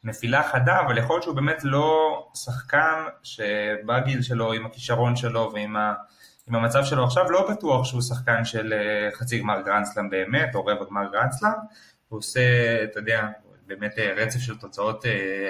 [0.04, 5.76] נפילה חדה, אבל יכול להיות שהוא באמת לא שחקן שבגיל שלו, עם הכישרון שלו ועם
[5.76, 5.94] ה...
[6.48, 8.74] עם המצב שלו עכשיו, לא בטוח שהוא שחקן של
[9.14, 11.52] חצי גמר גרנדסלאם באמת, או רבע גמר גרנדסלאם,
[12.10, 12.42] הוא עושה,
[12.84, 13.28] אתה יודע,
[13.68, 15.06] באמת רצף של תוצאות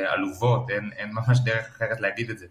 [0.08, 2.46] עלובות, אין, אין ממש דרך אחרת להגיד את זה.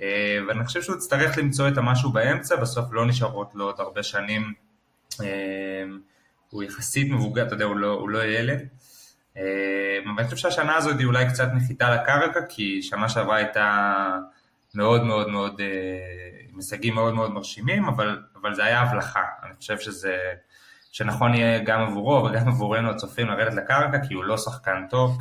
[0.00, 4.02] אה, ואני חושב שהוא יצטרך למצוא את המשהו באמצע, בסוף לא נשארות לו עוד הרבה
[4.02, 4.52] שנים,
[5.20, 5.84] אה,
[6.50, 8.68] הוא יחסית מבוגר, אתה יודע, הוא לא, הוא לא ילד.
[9.36, 9.42] אה,
[10.04, 14.18] אבל אני חושב שהשנה הזאת היא אולי קצת נחיתה לקרקע, כי שנה שעברה הייתה
[14.74, 15.60] מאוד מאוד מאוד,
[16.50, 19.24] עם הישגים מאוד מאוד מרשימים, אבל, אבל זה היה הבלחה.
[19.42, 20.16] אני חושב שזה,
[20.92, 25.18] שנכון יהיה גם עבורו וגם עבורנו הצופים לרדת לקרקע, כי הוא לא שחקן טוב.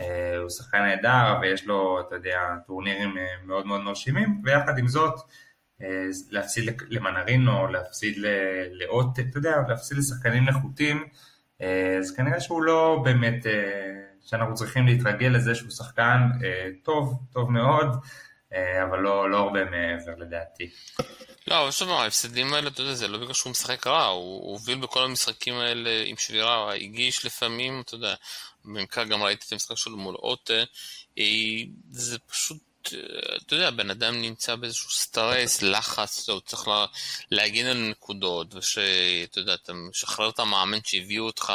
[0.00, 4.88] אה, הוא שחקן נהדר ויש לו, אתה יודע, טורנירים אה, מאוד מאוד מרשימים, ויחד עם
[4.88, 5.14] זאת,
[5.82, 5.86] אה,
[6.30, 8.14] להפסיד למנרינו, להפסיד
[8.72, 11.04] לאות, אתה יודע, להפסיד לשחקנים נחותים,
[12.00, 13.46] אז כנראה שהוא לא באמת,
[14.26, 16.20] שאנחנו צריכים להתרגל לזה שהוא שחקן
[16.82, 17.86] טוב, טוב מאוד,
[18.52, 20.70] אבל לא, לא הרבה מעבר לדעתי.
[21.48, 24.78] לא, אבל שוב, ההפסדים האלה, אתה יודע, זה לא בגלל שהוא משחק רע, הוא הוביל
[24.78, 28.14] בכל המשחקים האלה עם שבירה, הגיש לפעמים, אתה יודע,
[28.66, 30.64] במקרה גם ראיתי את המשחק שלו מול אוטה,
[31.18, 31.24] אה,
[31.90, 32.58] זה פשוט,
[32.92, 36.86] אה, אתה יודע, בן אדם נמצא באיזשהו סטרס, לחץ, הוא צריך לה,
[37.30, 41.52] להגן על נקודות, ושאתה יודע, אתה משחרר את המאמן שהביאו אותך,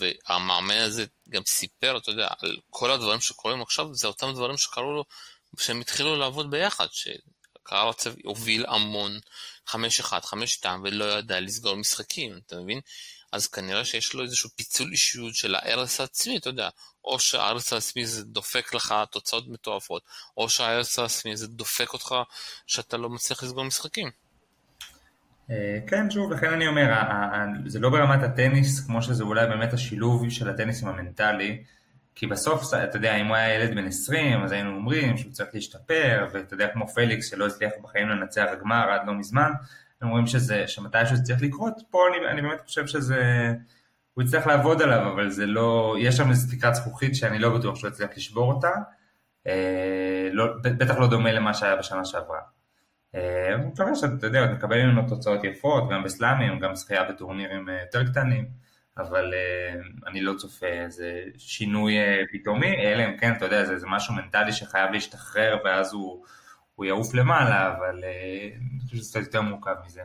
[0.00, 4.92] והמאמן הזה גם סיפר, אתה יודע, על כל הדברים שקורים עכשיו, זה אותם דברים שקרו
[4.92, 5.04] לו,
[5.58, 9.18] שהם התחילו לעבוד ביחד, שקרצב הוביל המון,
[9.68, 9.74] 5-1,
[10.62, 12.80] 5-2, ולא ידע לסגור משחקים, אתה מבין?
[13.32, 16.68] אז כנראה שיש לו איזשהו פיצול אישיות של ההרס העצמי, אתה יודע,
[17.04, 20.02] או שההרס העצמי זה דופק לך תוצאות מטורפות,
[20.36, 22.14] או שההרס העצמי זה דופק אותך
[22.66, 24.10] שאתה לא מצליח לסגור משחקים.
[25.50, 26.92] אה, כן, שוב, לכן אני אומר,
[27.66, 31.64] זה לא ברמת הטניס כמו שזה אולי באמת השילוב של הטניס עם המנטלי,
[32.14, 35.48] כי בסוף, אתה יודע, אם הוא היה ילד בן 20, אז היינו אומרים שהוא צריך
[35.54, 39.52] להשתפר, ואתה יודע, כמו פליקס שלא הצליח בחיים לנצח גמר עד לא מזמן,
[40.02, 43.52] הם אומרים שזה, שמתישהו זה צריך לקרות, פה אני, אני באמת חושב שזה,
[44.14, 47.76] הוא יצטרך לעבוד עליו, אבל זה לא, יש שם איזו תקרת זכוכית שאני לא בטוח
[47.76, 48.70] שהוא יצליח לשבור אותה,
[49.46, 52.40] אה, לא, בטח לא דומה למה שהיה בשנה שעברה.
[53.14, 57.80] אה, אני מקווה שאתה יודע, נקבל ממנו תוצאות יפות, גם בסלאמים, גם זכייה בטורנירים אה,
[57.80, 58.48] יותר קטנים,
[58.98, 63.78] אבל אה, אני לא צופה איזה שינוי אה, פתאומי, אלא אם כן, אתה יודע, זה,
[63.78, 66.24] זה משהו מנטלי שחייב להשתחרר, ואז הוא...
[66.78, 70.02] הוא יעוף למעלה, אבל אה, אני חושב שזה קצת יותר מורכב מזה.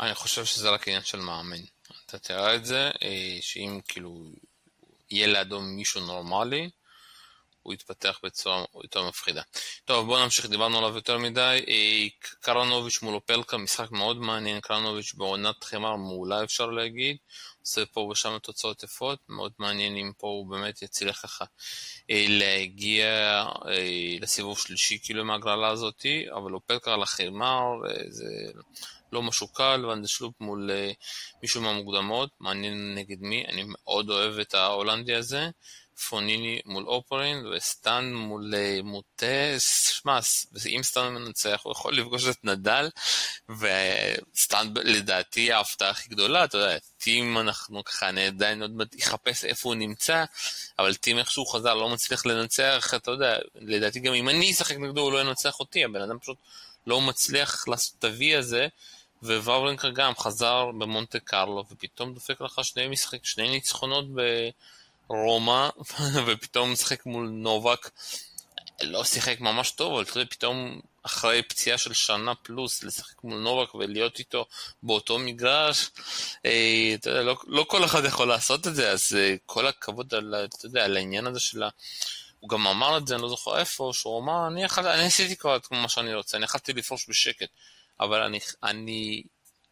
[0.00, 1.60] אני חושב שזה רק עניין של מאמן.
[2.06, 4.32] אתה תראה את זה, אה, שאם כאילו
[5.10, 6.70] יהיה לידו מישהו נורמלי,
[7.62, 9.42] הוא יתפתח בצורה יותר מפחידה.
[9.84, 11.64] טוב, בואו נמשיך, דיברנו עליו יותר מדי.
[11.68, 17.16] אה, קרנוביץ' מול אופלקה, משחק מאוד מעניין, קרנוביץ' בעונת חמר מעולה אפשר להגיד.
[17.62, 21.44] עושה פה ושם תוצאות יפות, מאוד מעניין אם פה הוא באמת יצליח ככה
[22.10, 23.06] אה, להגיע
[23.68, 27.62] אה, לסיבוב שלישי כאילו מהגרלה הזאתי, אבל אופלקה על החמר,
[28.08, 28.52] זה
[29.12, 30.70] לא משהו קל, ואנדשלופ מול
[31.42, 35.50] מישהו מהמוקדמות, מעניין נגד מי, אני מאוד אוהב את ההולנדי הזה.
[36.08, 40.18] פוניני מול אופרין וסטן מול אה, מוטס, שמע,
[40.76, 42.88] אם סטן מנצח הוא יכול לפגוש את נדל
[43.48, 49.44] וסטן לדעתי ההפתעה הכי גדולה, אתה יודע, טים אנחנו ככה, אני עדיין עוד מעט אחפש
[49.44, 50.24] איפה הוא נמצא,
[50.78, 55.00] אבל טים איכשהו חזר לא מצליח לנצח, אתה יודע, לדעתי גם אם אני אשחק נגדו
[55.00, 56.38] הוא לא ינצח אותי, הבן אדם פשוט
[56.86, 58.68] לא מצליח לעשות את ה-V הזה.
[59.22, 64.04] וואברנקר גם חזר במונטה קרלו, ופתאום דופק לך שני משחק, שני ניצחונות
[65.12, 65.68] ברומא,
[66.26, 67.90] ופתאום משחק מול נובק.
[68.82, 73.38] לא שיחק ממש טוב, אבל אתה יודע, פתאום אחרי פציעה של שנה פלוס, לשחק מול
[73.38, 74.46] נובק ולהיות איתו
[74.82, 75.90] באותו מגרש,
[76.46, 80.14] אה, אתה יודע, לא, לא כל אחד יכול לעשות את זה, אז אה, כל הכבוד
[80.14, 81.68] על, אתה יודע, על העניין הזה של ה...
[82.40, 85.36] הוא גם אמר את זה, אני לא זוכר איפה, שהוא אמר, אני, יכול, אני עשיתי
[85.36, 87.48] כבר את מה שאני רוצה, אני יכלתי לפרוש בשקט.
[88.00, 89.22] אבל אני, אני,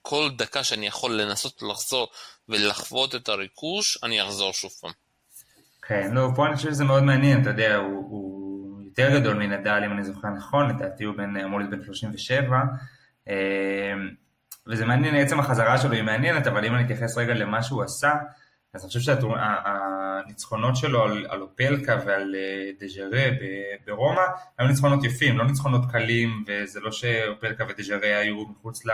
[0.03, 2.09] כל דקה שאני יכול לנסות לחזור
[2.49, 4.93] ולחוות את הריכוש, אני אחזור שוב פעם.
[5.83, 9.83] כן, לא, פה אני חושב שזה מאוד מעניין, אתה יודע, הוא, הוא יותר גדול מנדל,
[9.87, 12.61] אם אני זוכר נכון, לדעתי הוא בן, אמור להיות בן 37,
[13.29, 13.35] אה,
[14.67, 18.13] וזה מעניין, עצם החזרה שלו היא מעניינת, אבל אם אני אתייחס רגע למה שהוא עשה,
[18.75, 23.31] אז אני חושב שהניצחונות שלו על, על אופלקה ועל אה, דז'רה
[23.87, 24.23] ברומא
[24.59, 28.87] היו ניצחונות יפים, לא ניצחונות קלים, וזה לא שאופלקה ודז'רה היו מחוץ,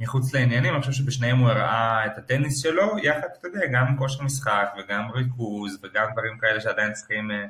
[0.00, 4.22] מחוץ לעניינים, אני חושב שבשניהם הוא הראה את הטניס שלו, יחד, אתה יודע, גם כושר
[4.22, 7.44] משחק וגם ריכוז וגם דברים כאלה שעדיין צריכים, אה,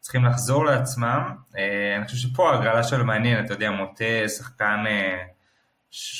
[0.00, 1.36] צריכים לחזור לעצמם.
[1.56, 4.84] אה, אני חושב שפה ההגרלה שלו מעניינת, אתה יודע, מוטה שחקן...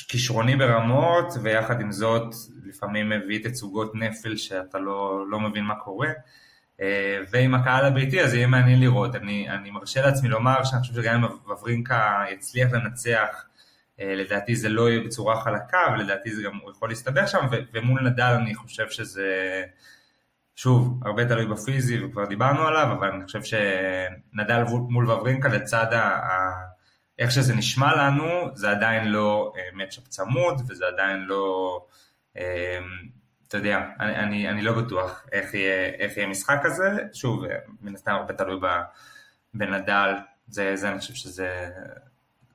[0.07, 6.09] כישרוני ברמות, ויחד עם זאת לפעמים מביא תצוגות נפל שאתה לא, לא מבין מה קורה.
[6.81, 9.15] אה, ועם הקהל הביתי אז יהיה מעניין לראות.
[9.15, 13.52] אני, אני מרשה לעצמי לומר שאני חושב שגם אם וברינקה יצליח לנצח, אה,
[13.99, 18.55] לדעתי זה לא יהיה בצורה חלקה, ולדעתי זה גם, יכול להסתבך שם, ומול נדל אני
[18.55, 19.63] חושב שזה,
[20.55, 26.19] שוב, הרבה תלוי בפיזי וכבר דיברנו עליו, אבל אני חושב שנדל מול וברינקה לצד ה...
[27.19, 31.85] איך שזה נשמע לנו, זה עדיין לא מצ'אפ צמוד, וזה עדיין לא,
[32.37, 32.79] אה,
[33.47, 37.43] אתה יודע, אני, אני, אני לא בטוח איך יהיה, איך יהיה משחק הזה, שוב,
[37.81, 38.59] מן הסתם הרבה תלוי
[39.53, 40.13] בנדל,
[40.47, 41.69] זה, זה אני חושב שזה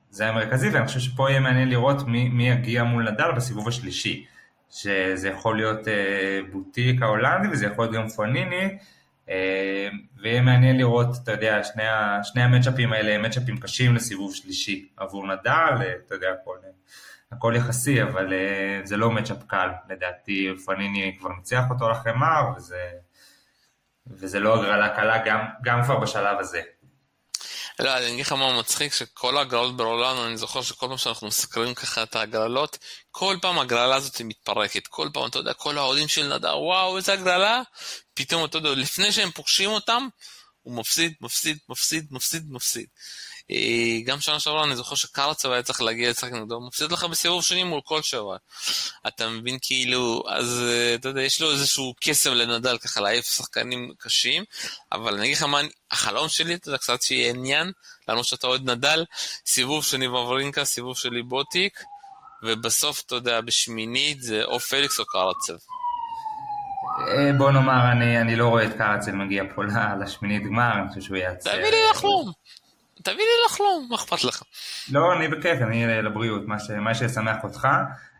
[0.09, 4.25] זה המרכזי, ואני חושב שפה יהיה מעניין לראות מי, מי יגיע מול נדל בסיבוב השלישי,
[4.69, 8.77] שזה יכול להיות אה, בוטיק ההולנדי וזה יכול להיות גם פואניני,
[9.29, 9.89] אה,
[10.21, 11.83] ויהיה מעניין לראות, אתה יודע, שני,
[12.23, 16.57] שני המצ'אפים האלה הם מצ'אפים קשים לסיבוב שלישי עבור נדל, אה, אתה יודע, הכל,
[17.31, 22.43] הכל יחסי, אבל אה, זה לא מצ'אפ קל, לדעתי פניני כבר ניצח אותו על החמר,
[22.57, 22.89] וזה,
[24.07, 26.61] וזה לא הגרלה קלה גם, גם כבר בשלב הזה.
[27.79, 31.73] לא, אני אגיד לך מה מצחיק, שכל ההגרלות ברולנד, אני זוכר שכל פעם שאנחנו מסקרים
[31.73, 32.77] ככה את ההגרלות,
[33.11, 37.13] כל פעם ההגרלה הזאת מתפרקת, כל פעם, אתה יודע, כל האוהדים של נדר, וואו, איזה
[37.13, 37.61] הגרלה,
[38.13, 40.07] פתאום, אתה יודע, לפני שהם פוגשים אותם,
[40.61, 42.87] הוא מפסיד, מפסיד, מפסיד, מפסיד, מפסיד.
[43.51, 47.03] אה, גם שנה שעברה אני זוכר שקרצב היה צריך להגיע לשחק נגדו, הוא מפסיד לך
[47.03, 48.37] בסיבוב שני מול כל שבע.
[49.07, 53.91] אתה מבין כאילו, אז אה, אתה יודע, יש לו איזשהו קסם לנדל ככה להעיף שחקנים
[53.97, 54.43] קשים,
[54.91, 57.71] אבל אני אגיד לך מה, החלום שלי, אתה יודע, קצת שיהיה עניין,
[58.07, 59.05] למרות שאתה אוהד נדל,
[59.45, 61.79] סיבוב שני בברינקה, סיבוב שלי בוטיק,
[62.43, 65.53] ובסוף, אתה יודע, בשמינית זה או פליקס או קרצב.
[67.07, 69.61] אה, בוא נאמר, אני, אני לא רואה את קרצל מגיע פה
[69.99, 71.51] לשמינית גמר, אני חושב שהוא יעצר.
[71.51, 72.31] תביא לי לחלום.
[73.03, 74.43] תביא לי לחלום, מה אכפת לך?
[74.91, 77.67] לא, אני בכיף, אני לבריאות, מה, ש, מה שישמח אותך,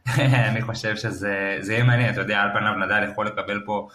[0.50, 3.88] אני חושב שזה יהיה מעניין, אתה יודע, על פניו נדל יכול לקבל פה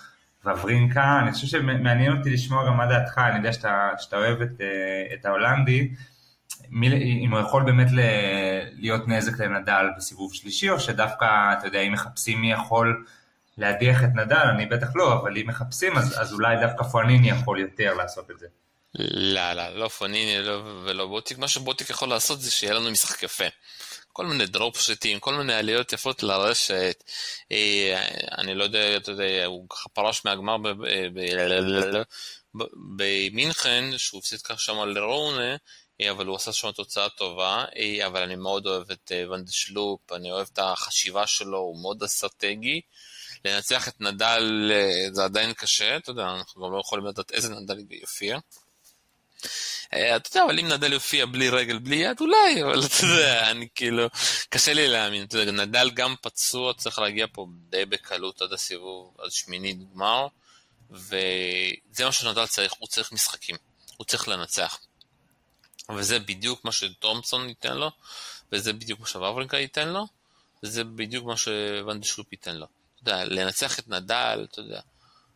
[0.44, 4.60] וברינקה, אני חושב שמעניין אותי לשמוע גם מה דעתך, אני יודע שאתה, שאתה אוהב את,
[4.60, 5.90] אה, את ההולנדי,
[7.22, 8.00] אם הוא יכול באמת ל,
[8.72, 13.04] להיות נזק לנדל בסיבוב שלישי, או שדווקא, אתה יודע, אם מחפשים מי יכול
[13.58, 17.60] להדיח את נדל, אני בטח לא, אבל אם מחפשים, אז, אז אולי דווקא פואניני יכול
[17.60, 18.46] יותר לעשות את זה.
[18.98, 23.22] לא, לא, לא פוניני לא, ולא בוטיק, מה שבוטיק יכול לעשות זה שיהיה לנו משחק
[23.22, 23.44] יפה.
[24.12, 27.04] כל מיני דרופ שטים, כל מיני עליות יפות לרשת.
[27.52, 28.06] אה,
[28.38, 30.56] אני לא יודע, אתה יודע, הוא ככה פרש מהגמר
[32.96, 35.56] במינכן, שהוא הפסיד ככה שם לרונה,
[36.00, 40.32] אה, אבל הוא עשה שם תוצאה טובה, אה, אבל אני מאוד אוהב את ונדשלופ, אני
[40.32, 42.80] אוהב את החשיבה שלו, הוא מאוד אסטרטגי.
[43.44, 44.72] לנצח את נדל
[45.12, 48.38] זה עדיין קשה, אתה יודע, אנחנו גם לא יכולים לדעת איזה נדל יופיע.
[49.94, 53.50] אה, אתה יודע, אבל אם נדל יופיע בלי רגל, בלי יד, אולי, אבל אתה יודע,
[53.50, 54.06] אני כאילו,
[54.48, 55.24] קשה לי להאמין.
[55.24, 60.26] אתה יודע, נדל גם פצוע, צריך להגיע פה די בקלות עד הסיבוב, עד שמינית גמר,
[60.90, 63.56] וזה מה שנדל צריך, הוא צריך משחקים,
[63.96, 64.78] הוא צריך לנצח.
[65.96, 67.90] וזה בדיוק מה שתומפסון ייתן לו,
[68.52, 70.06] וזה בדיוק מה שוורברינקה ייתן לו,
[70.62, 72.66] וזה בדיוק מה שוונדשלופ ייתן לו.
[73.02, 74.80] אתה יודע, לנצח את נדל, אתה יודע,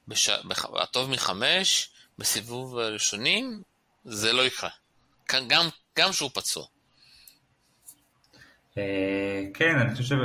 [0.09, 0.29] בש...
[0.75, 3.63] הטוב מחמש, בסיבוב הראשונים,
[4.09, 4.71] זה לא יקרה.
[5.49, 5.69] גם,
[5.99, 6.67] גם שהוא פצוע.
[8.79, 10.17] אה, כן, אני חושב,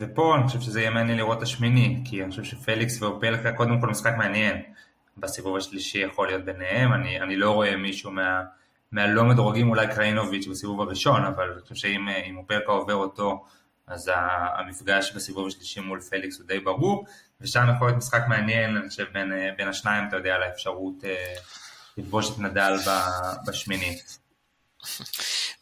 [0.00, 3.80] ופה אני חושב שזה יהיה מעניין לראות את השמיני, כי אני חושב שפליקס ואופלקה קודם
[3.80, 4.62] כל משחק מעניין.
[5.16, 8.42] בסיבוב השלישי יכול להיות ביניהם, אני, אני לא רואה מישהו מה,
[8.92, 13.44] מהלא מדורגים, אולי קריינוביץ' בסיבוב הראשון, אבל אני חושב שאם אופלקה עובר אותו,
[13.86, 14.10] אז
[14.58, 17.04] המפגש בסיבוב השלישי מול פליקס הוא די ברור,
[17.40, 20.36] ושם יכול להיות משחק מעניין, אני חושב, בין, בין השניים, אתה יודע,
[21.04, 21.34] אה,
[21.96, 22.72] לפגוש את נדל
[23.46, 24.18] בשמינית.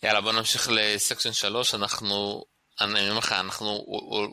[0.02, 2.44] יאללה, בוא נמשיך לסקשן 3, אנחנו,
[2.80, 3.84] אני אומר לך, אנחנו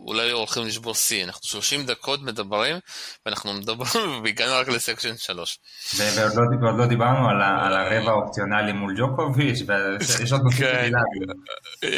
[0.08, 2.78] אולי הולכים לשבור שיא, אנחנו 30 דקות מדברים,
[3.26, 3.90] ואנחנו מדברים
[4.24, 5.60] והגענו רק לסקשן 3.
[5.96, 6.32] ועוד
[6.62, 11.34] לא, לא דיברנו על, על הרבע האופציונלי מול ג'וקוביץ', ויש עוד נושאים כן, שדילגנו.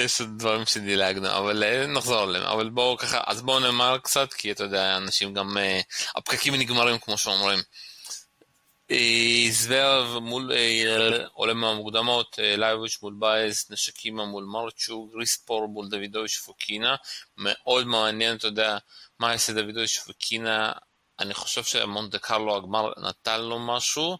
[0.03, 2.43] יש עוד דברים שדילגנו, אבל אה, נחזור אליהם.
[2.43, 5.79] אבל בואו ככה, אז בואו נאמר קצת, כי אתה יודע, אנשים גם, אה,
[6.15, 7.59] הפקקים נגמרים כמו שאומרים.
[9.49, 10.51] זוורב מול
[11.33, 16.95] עולה מהמוקדמות, לאיוביץ' מול בייס, נשקימה מול מרצ'וג, גריקספור מול דוידוביץ' פוקינה.
[17.37, 18.77] מאוד מעניין, אתה יודע,
[19.19, 20.71] מה יעשה דוידוביץ' פוקינה.
[21.19, 24.17] אני חושב שמונטה קרלו הגמר נתן לו משהו,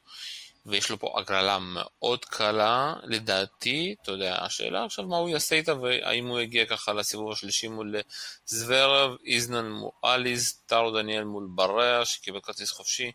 [0.66, 5.74] ויש לו פה הגרלה מאוד קלה, לדעתי, אתה יודע, השאלה עכשיו מה הוא יעשה איתה,
[5.76, 7.96] והאם הוא יגיע ככה לסיבוב השלישי מול
[8.46, 13.12] זוורב, איזנן מול אליז, טארו דניאל מול בריאה, שקיבל כרטיס חופשי.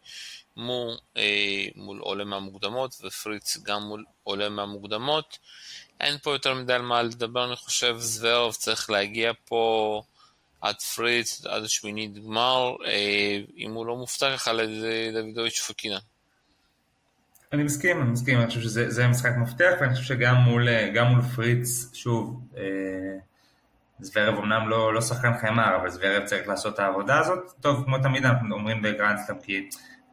[0.56, 5.38] מו אה, מול עולה מהמוקדמות ופריץ גם מול עולה מהמוקדמות.
[6.00, 10.02] אין פה יותר מדי על מה לדבר, אני חושב, זוורב צריך להגיע פה
[10.60, 15.98] עד פריץ, עד השמינית גמר, אה, אם הוא לא מופתע ככה לדוידוביץ' פוקינה.
[17.52, 20.68] אני מסכים, אני מסכים, אני חושב שזה משחק מפתח, ואני חושב שגם מול,
[21.08, 22.62] מול פריץ, שוב, אה,
[24.00, 27.52] זוורב אמנם לא, לא שחקן חמר, אבל זוורב צריך לעשות את העבודה הזאת.
[27.60, 29.68] טוב, כמו תמיד אנחנו אומרים בגרנדסטאם, כי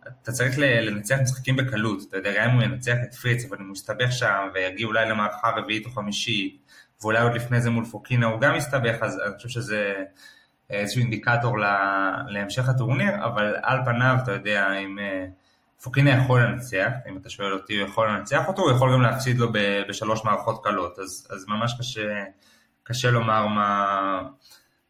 [0.08, 3.68] אתה צריך לנצח משחקים בקלות, אתה יודע, גם אם הוא ינצח את פריץ, אבל אם
[3.68, 6.58] הוא יסתבך שם ויגיע אולי למערכה רביעית או חמישית,
[7.02, 9.94] ואולי עוד לפני זה מול פוקינה הוא גם יסתבך, אז אני חושב שזה
[10.70, 11.58] איזשהו אינדיקטור
[12.28, 15.26] להמשך הטורניר, אבל על פניו, אתה יודע, אם אה,
[15.84, 19.38] פוקינה יכול לנצח, אם אתה שואל אותי, הוא יכול לנצח אותו, הוא יכול גם להפסיד
[19.38, 19.48] לו
[19.90, 22.24] בשלוש מערכות קלות, אז, אז ממש קשה,
[22.84, 24.22] קשה לומר מה,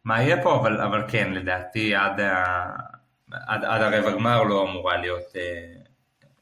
[0.04, 2.64] מה יהיה פה, אבל, אבל כן, לדעתי עד ה...
[3.46, 5.42] עד, עד הרבע גמר לא אמורה להיות אה,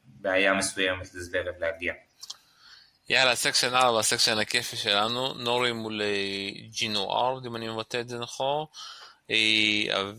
[0.03, 1.93] בעיה מסוימת לזוורב להגיע.
[3.09, 8.19] יאללה, section 4, section הכיפי שלנו, נורי מול אה, ג'ינארד, אם אני מבטא את זה
[8.19, 8.65] נכון.
[9.31, 10.11] אה,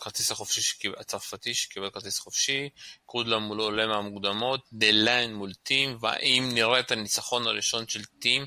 [0.00, 2.68] כרטיס החופשי הצרפתי שקיבל כרטיס חופשי,
[3.06, 8.46] קודלה מולו עולה מהמוקדמות, דה ליין מול טים, והאם נראה את הניצחון הראשון של טים?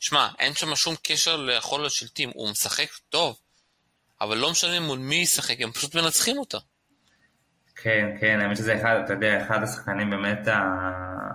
[0.00, 3.40] שמע, אין שם שום קשר ליכולת של טים, הוא משחק טוב,
[4.20, 6.58] אבל לא משנה מול מי ישחק, הם פשוט מנצחים אותה.
[7.82, 10.48] כן, כן, האמת שזה אחד, אתה יודע, אחד השחקנים באמת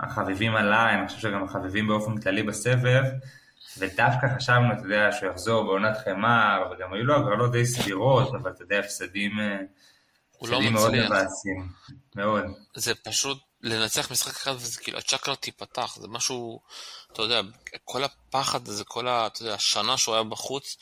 [0.03, 3.03] החביבים עליי, אני חושב שגם החביבים באופן כללי בסבב,
[3.77, 8.51] ודווקא חשבנו, אתה יודע, שהוא יחזור בעונת חמר, וגם היו לו הגרלות די סבירות, אבל
[8.51, 9.57] אתה יודע, הפסדים, אה,
[10.41, 11.67] לא הפסדים לא מאוד מבאסים,
[12.15, 12.43] מאוד.
[12.75, 16.61] זה פשוט לנצח משחק אחד, וזה כאילו, הצ'קרה תיפתח, זה משהו,
[17.13, 17.41] אתה יודע,
[17.85, 19.27] כל הפחד הזה, כל ה...
[19.27, 20.77] אתה יודע, השנה שהוא היה בחוץ,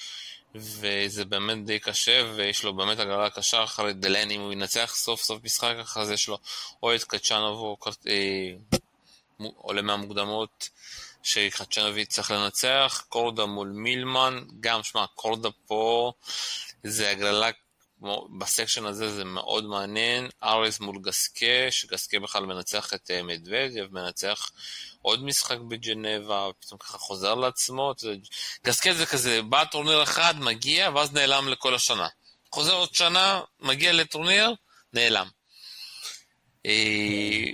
[0.55, 5.21] וזה באמת די קשה, ויש לו באמת הגרלה קשה אחרי דלן, אם הוא ינצח סוף
[5.21, 6.37] סוף משחק, אחרי זה יש לו
[6.83, 8.53] או את קצ'אנוב או אה,
[9.55, 10.69] עולה מהמוקדמות
[11.23, 16.11] שקצ'אנובי צריך לנצח, קורדה מול מילמן, גם, שמע, קורדה פה
[16.83, 17.49] זה הגרלה,
[18.39, 23.93] ב section הזה זה מאוד מעניין, האריס מול גסקה, שגסקה בכלל מנצח את אה, מדוודייב,
[23.93, 24.51] מנצח
[25.05, 27.93] עוד משחק בג'נבה, פתאום ככה חוזר לעצמו.
[28.65, 32.07] גסקט זה כזה, בא טורניר אחד, מגיע, ואז נעלם לכל השנה.
[32.51, 34.53] חוזר עוד שנה, מגיע לטורניר,
[34.93, 35.27] נעלם.
[36.65, 37.51] אה,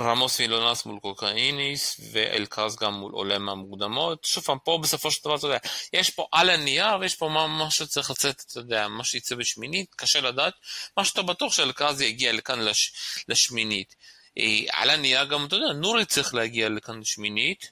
[0.00, 4.24] רמוס וינולס מול קוקינאקיס, ואלקרס גם מול עולה מהמוקדמות.
[4.24, 5.58] שוב פעם, פה בסופו של דבר, אתה יודע,
[5.92, 9.94] יש פה על הנייר, יש פה מה, מה שצריך לצאת, אתה יודע, מה שיצא בשמינית,
[9.94, 10.54] קשה לדעת.
[10.96, 12.92] מה שאתה בטוח שאלקרס יגיע לכאן לש,
[13.28, 13.94] לשמינית.
[14.38, 17.70] אה, על הנייר גם, אתה יודע, נורי צריך להגיע לכאן שמינית.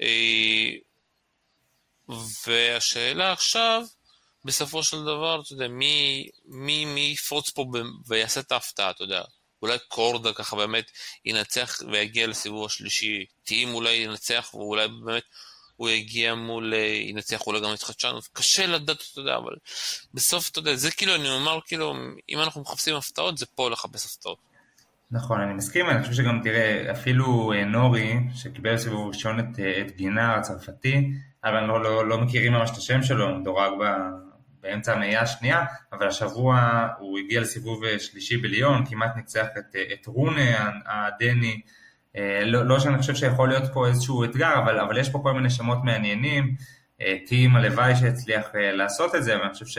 [0.00, 0.70] אה,
[2.46, 3.82] והשאלה עכשיו,
[4.44, 7.66] בסופו של דבר, אתה יודע, מי, מי, מי יפרוץ פה
[8.06, 9.22] ויעשה את ההפתעה, אתה יודע.
[9.62, 10.90] אולי קורדה ככה באמת
[11.24, 15.22] ינצח ויגיע לסיבוב השלישי, טים אולי ינצח ואולי באמת
[15.76, 19.56] הוא יגיע מול, אה, ינצח אולי גם את חדשנוב, קשה לדעת, אתה יודע, אבל
[20.14, 21.94] בסוף, אתה יודע, זה כאילו, אני אומר, כאילו,
[22.28, 24.38] אם אנחנו מחפשים הפתעות, זה פה לחפש הפתעות.
[25.12, 29.80] נכון, אני מסכים, אני חושב שגם תראה, אפילו אה, נורי, שקיבל סיבוב ראשון את, אה,
[29.80, 31.10] את גינר הצרפתי,
[31.44, 33.84] אבל לא, לא, לא מכירים ממש את השם שלו, מדורג ב,
[34.62, 40.06] באמצע המאייה השנייה, אבל השבוע הוא הגיע לסיבוב אה, שלישי בליון, כמעט ניצח את, את
[40.06, 41.60] רונה הדני,
[42.44, 45.50] לא, לא שאני חושב שיכול להיות פה איזשהו אתגר, אבל, אבל יש פה כל מיני
[45.50, 46.54] שמות מעניינים.
[47.26, 49.78] טים, הלוואי שהצליח לעשות את זה, ואני חושב ש...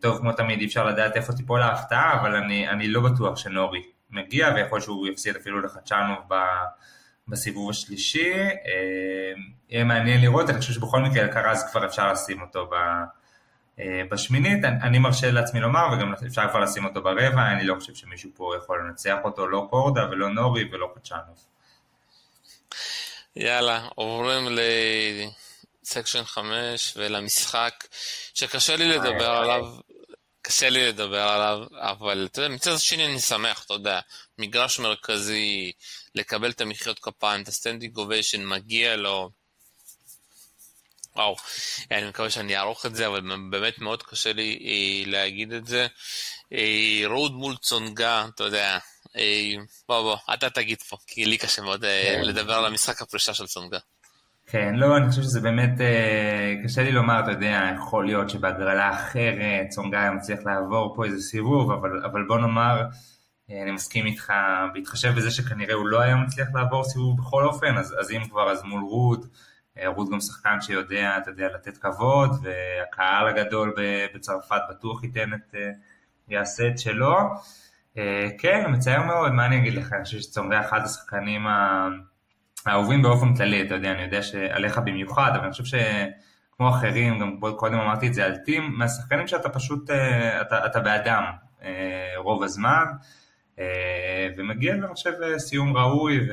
[0.00, 3.82] טוב, כמו תמיד, אי אפשר לדעת איפה תיפול ההפתעה, אבל אני, אני לא בטוח שנורי
[4.10, 6.18] מגיע, ויכול שהוא יפסיד אפילו לחדשנוב
[7.28, 8.34] בסיבוב השלישי.
[9.70, 12.70] יהיה מעניין לראות, אני חושב שבכל מקרה אלקרז כבר אפשר לשים אותו
[14.10, 14.64] בשמינית.
[14.64, 18.30] אני, אני מרשה לעצמי לומר, וגם אפשר כבר לשים אותו ברבע, אני לא חושב שמישהו
[18.34, 21.46] פה יכול לנצח אותו, לא קורדה ולא נורי ולא חדשנוב.
[23.36, 24.48] יאללה, עוברים
[25.82, 27.86] ל section 5 ולמשחק
[28.34, 29.66] שקשה לי לדבר עליו,
[30.42, 34.00] קשה לי לדבר עליו, אבל אתה יודע, מצד השני אני שמח, אתה יודע,
[34.38, 35.72] מגרש מרכזי,
[36.14, 39.30] לקבל את המחיאות כפיים, את ה standing ovation, מגיע לו.
[41.16, 41.36] וואו,
[41.90, 43.20] אני מקווה שאני אערוך את זה, אבל
[43.50, 45.86] באמת מאוד קשה לי אה, להגיד את זה.
[46.52, 48.78] אה, רוד מול צונגה, אתה יודע,
[49.16, 49.52] אה,
[49.88, 52.20] בוא בוא, אתה תגיד פה, כי לי קשה מאוד כן.
[52.24, 53.78] לדבר על המשחק הפרישה של צונגה.
[54.50, 55.70] כן, לא, אני חושב שזה באמת,
[56.64, 61.20] קשה לי לומר, אתה יודע, יכול להיות שבהגרלה אחרת צונגה היה מצליח לעבור פה איזה
[61.22, 62.82] סיבוב, אבל, אבל בוא נאמר,
[63.50, 64.32] אני מסכים איתך,
[64.74, 68.50] בהתחשב בזה שכנראה הוא לא היה מצליח לעבור סיבוב בכל אופן, אז, אז אם כבר,
[68.50, 69.26] אז מול רוד,
[69.86, 73.74] רוד גם שחקן שיודע, אתה יודע, לתת כבוד, והקהל הגדול
[74.14, 75.54] בצרפת בטוח ייתן את,
[76.28, 77.16] יעשה את שלו.
[78.38, 81.46] כן, מצער מאוד, מה אני אגיד לך, אני חושב שצומרי אחד השחקנים
[82.66, 87.40] האהובים באופן כללי, אתה יודע, אני יודע שעליך במיוחד, אבל אני חושב שכמו אחרים, גם
[87.56, 89.90] קודם אמרתי את זה על טים, מהשחקנים שאתה פשוט,
[90.40, 91.24] אתה, אתה באדם
[92.16, 92.84] רוב הזמן.
[93.60, 96.28] אה, ומגיע אני חושב סיום ראוי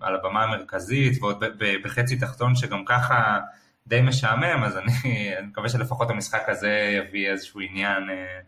[0.00, 1.44] ועל הבמה המרכזית ועוד
[1.84, 3.38] בחצי תחתון שגם ככה
[3.86, 4.92] די משעמם אז אני,
[5.38, 8.40] אני מקווה שלפחות המשחק הזה יביא איזשהו עניין אה,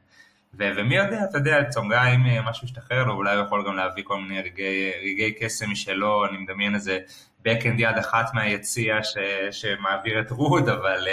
[0.54, 4.02] ומי יודע, אתה יודע, צונגה אם אה, משהו ישתחרר לו אולי הוא יכול גם להביא
[4.06, 6.98] כל מיני רגעי, רגעי קסם משלו, אני מדמיין איזה
[7.42, 9.16] backhand יד אחת מהיציע ש,
[9.50, 11.08] שמעביר את רוד אבל,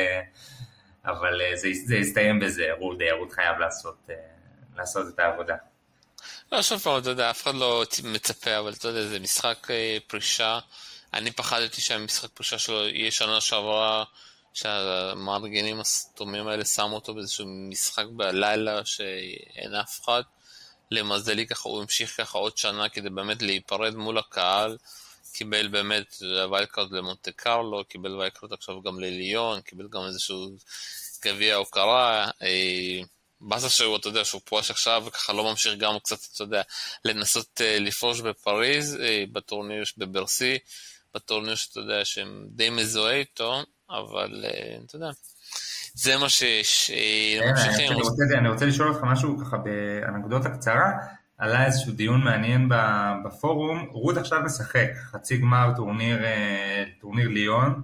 [1.05, 4.09] אבל זה, זה יסתיים בזה, רוד, רוד חייב לעשות,
[4.77, 5.55] לעשות את העבודה.
[6.51, 9.97] לא, שוב פעם, אתה יודע, אף אחד לא מצפה, אבל אתה יודע, זה משחק אה,
[10.07, 10.59] פרישה.
[11.13, 14.03] אני פחדתי שהמשחק פרישה שלו יהיה שנה שעברה,
[14.53, 20.21] שהמארגנים הסתומים האלה שמו אותו באיזשהו משחק בלילה שאין אף אחד.
[20.91, 24.77] למזלי ככה הוא המשיך ככה עוד שנה כדי באמת להיפרד מול הקהל.
[25.33, 26.15] קיבל באמת
[26.51, 30.49] wildcard למונטה קרלו, קיבל wildcard עכשיו גם לליון, קיבל גם איזשהו
[31.25, 32.29] גביע הוקרה.
[32.41, 33.01] אה,
[33.41, 36.61] באסה שהוא, אתה יודע, שהוא פורש עכשיו וככה לא ממשיך גם קצת, אתה יודע,
[37.05, 38.99] לנסות אה, לפרוש בפריז, אה,
[39.31, 40.57] בטורניר בברסי,
[41.13, 45.09] בטורניר שאתה יודע שהם די מזוהה איתו, אבל אה, אתה יודע,
[45.93, 46.91] זה מה שיש.
[48.31, 50.91] כן, אני רוצה לשאול אותך משהו ככה באנקדוטה קצרה.
[51.37, 52.69] עלה איזשהו דיון מעניין
[53.25, 56.19] בפורום, רוד עכשיו משחק חצי גמר טורניר,
[57.01, 57.81] טורניר ליון,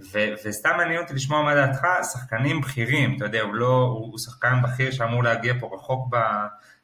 [0.00, 4.18] ו- וסתם מעניין אותי לשמוע מה דעתך, שחקנים בכירים, אתה יודע, הוא לא, הוא, הוא
[4.18, 6.16] שחקן בכיר שאמור להגיע פה רחוק ב...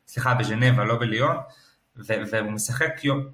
[0.06, 1.36] סליחה, בז'נבה, לא בליון,
[1.96, 3.26] ו- והוא משחק יום,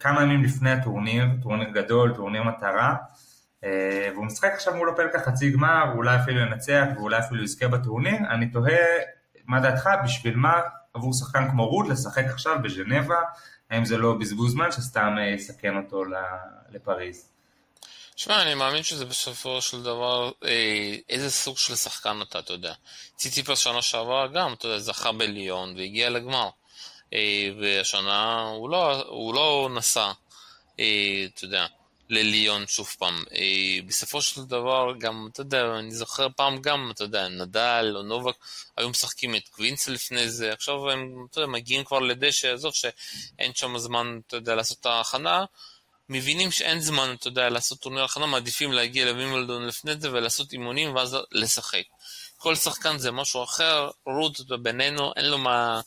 [0.00, 2.94] כמה ימים לפני הטורניר, טורניר גדול, טורניר מטרה, אה,
[3.62, 8.50] והוא משחק עכשיו מול אופלקה חצי גמר, אולי אפילו ינצח ואולי אפילו יזכה בטורניר, אני
[8.50, 8.78] תוהה
[9.46, 10.60] מה דעתך, בשביל מה
[10.94, 13.20] עבור שחקן כמו רוד לשחק עכשיו בז'נבה,
[13.70, 16.04] האם זה לא בזבוז זמן שסתם אה, יסכן אותו
[16.70, 17.28] לפריז?
[18.16, 22.74] שמע, אני מאמין שזה בסופו של דבר אה, איזה סוג של שחקן אתה, אתה יודע.
[23.16, 26.48] ציציפס שנה שעברה גם, אתה יודע, זכה בליון והגיע לגמר.
[27.12, 30.12] אה, והשנה הוא לא, הוא לא נסע,
[30.80, 31.66] אה, אתה יודע,
[32.08, 33.24] לליון שוב פעם.
[33.34, 38.02] אה, בסופו של דבר, גם, אתה יודע, אני זוכר פעם גם, אתה יודע, נדל או
[38.02, 38.34] נובק,
[38.76, 43.52] היו משחקים את קווינסה לפני זה, עכשיו הם, אתה יודע, מגיעים כבר לדשא, עזוב שאין
[43.54, 45.44] שם זמן, אתה יודע, לעשות את ההכנה.
[46.08, 50.94] מבינים שאין זמן, אתה יודע, לעשות טורניר הכנה, מעדיפים להגיע לווימבלדון לפני זה ולעשות אימונים
[50.94, 51.82] ואז לשחק.
[52.36, 55.80] כל שחקן זה משהו אחר, רות בינינו, אין לו מה,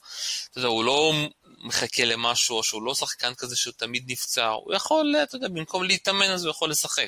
[0.51, 1.13] אתה יודע, הוא לא
[1.60, 5.84] מחכה למשהו, או שהוא לא שחקן כזה שהוא תמיד נפצע, הוא יכול, אתה יודע, במקום
[5.84, 7.07] להתאמן אז הוא יכול לשחק.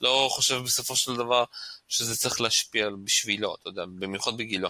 [0.00, 1.44] לא חושב בסופו של דבר
[1.88, 4.68] שזה צריך להשפיע בשבילו, אתה יודע, במיוחד בגילו.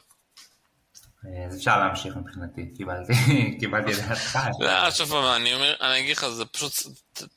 [1.49, 3.12] אז אפשר להמשיך מבחינתי, קיבלתי,
[3.61, 4.39] קיבלתי את דעתך.
[4.61, 6.72] לא, שוב פעם, אני אומר, אני אגיד לך, זה פשוט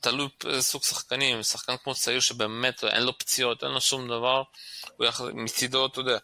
[0.00, 0.28] תלוי
[0.60, 4.42] סוג שחקנים, שחקן כמו צעיר שבאמת אין לו פציעות, אין לו שום דבר,
[4.96, 6.18] הוא יכול, מצידו, אתה יודע,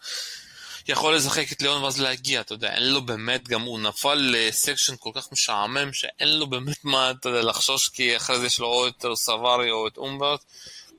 [0.89, 4.95] יכול לשחק את ליאון ואז להגיע, אתה יודע, אין לו באמת, גם הוא נפל לסקשן
[4.99, 8.66] כל כך משעמם, שאין לו באמת מה, אתה יודע, לחשוש, כי אחרי זה יש לו
[8.66, 10.45] או את סברי או את אומברט.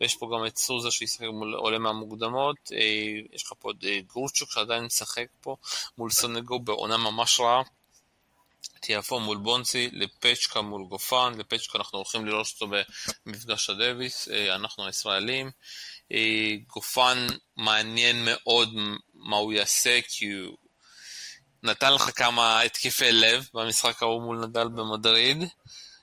[0.02, 2.78] ויש פה גם את סוזה שישחק מול עולה מהמוקדמות, אה,
[3.34, 5.56] יש לך פה את אה, גרוצ'וק שעדיין משחק פה
[5.98, 7.62] מול סונגו בעונה ממש רעה.
[8.80, 12.76] את יפו מול בונצי, לפצ'קה מול גופן, לפצ'קה אנחנו הולכים לראות אותו
[13.26, 15.52] במפגש הדוויס, אנחנו הישראלים.
[16.68, 17.28] גופן
[17.58, 18.74] מעניין מאוד
[19.14, 20.58] מה הוא יעשה, כי הוא
[21.64, 25.38] נתן לך כמה התקפי לב במשחק ההוא מול נדל במדריד.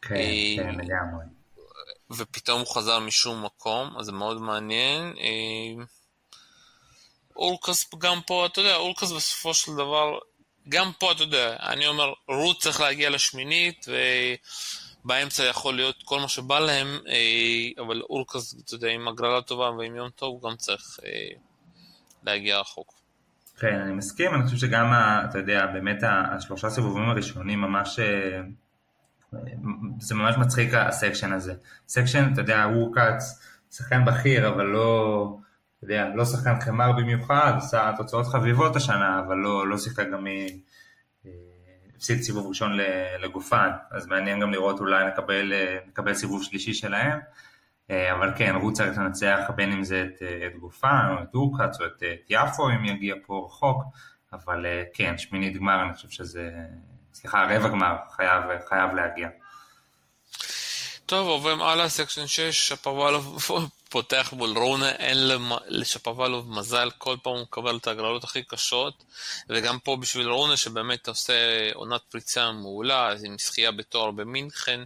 [0.03, 0.15] כן,
[0.57, 1.25] כן, לגמרי.
[2.11, 5.15] ופתאום הוא חזר משום מקום, אז זה מאוד מעניין.
[7.37, 10.19] אורקס גם פה, אתה יודע, אורקס בסופו של דבר,
[10.69, 13.87] גם פה, אתה יודע, אני אומר, רות צריך להגיע לשמינית,
[15.05, 16.87] ובאמצע יכול להיות כל מה שבא להם,
[17.87, 20.99] אבל הורקאץ', אתה יודע, עם הגרלה טובה ועם יום טוב, גם צריך
[22.27, 22.95] להגיע רחוק.
[23.59, 24.93] כן, אני מסכים, אני חושב שגם,
[25.31, 27.99] אתה יודע, באמת השלושה סיבובים הראשונים ממש,
[30.01, 31.55] זה ממש מצחיק ה section הזה.
[31.89, 33.41] section, אתה יודע, הורקאץ',
[33.73, 35.37] שחקן בכיר, אבל לא,
[35.79, 40.27] אתה יודע, לא שחקן חימר במיוחד, עשה תוצאות חביבות השנה, אבל לא, לא שיחק גם
[42.05, 42.73] הפסיד סיבוב ראשון
[43.19, 45.53] לגופן, אז מעניין גם לראות אולי נקבל,
[45.89, 47.19] נקבל סיבוב שלישי שלהם.
[47.91, 51.87] אבל כן, רוד צריך לנצח בין אם זה את, את גופן או את הורקאץ' או
[51.87, 53.83] את, את יפו אם יגיע פה רחוק,
[54.33, 56.51] אבל כן, שמינית גמר אני חושב שזה,
[57.15, 59.29] סליחה, רבע גמר חייב, חייב להגיע.
[61.07, 63.39] טוב, עוברים הלאה, section 6, שפוואלוב
[63.95, 65.17] פותח מול רונה, אין
[65.69, 69.05] לשפוואלוב מזל, כל פעם הוא מקבל את ההגרלות הכי קשות,
[69.49, 71.35] וגם פה בשביל רונה שבאמת עושה
[71.75, 74.81] עונת פריצה מעולה, עם זכייה בתואר במינכן,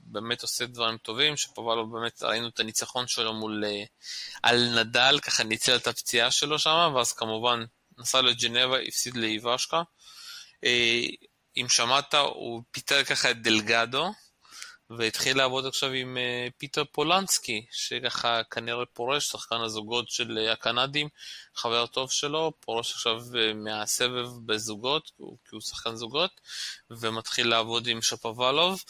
[0.00, 3.64] באמת עושה דברים טובים, שפוואלוב באמת ראינו את הניצחון שלו מול
[4.42, 7.64] על נדל, ככה ניצל את הפציעה שלו שם, ואז כמובן
[7.98, 9.82] נסע לג'נבה, הפסיד לאיוושקה.
[11.56, 14.12] אם שמעת, הוא פיטר ככה את דלגדו,
[14.90, 21.08] והתחיל לעבוד עכשיו עם אה, פיטר פולנסקי, שככה כנראה פורש, שחקן הזוגות של הקנדים,
[21.56, 26.40] חבר טוב שלו, פורש עכשיו uh, מהסבב בזוגות, כי הוא שחקן זוגות,
[26.90, 28.82] ומתחיל לעבוד עם שפוואלוב.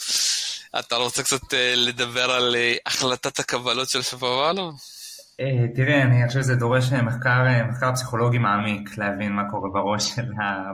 [0.79, 4.75] אתה רוצה קצת לדבר על החלטת הקבלות של שפוואלוב?
[5.75, 10.23] תראה, אני חושב שזה דורש מחקר, מחקר פסיכולוגי מעמיק, להבין מה קורה בראש של,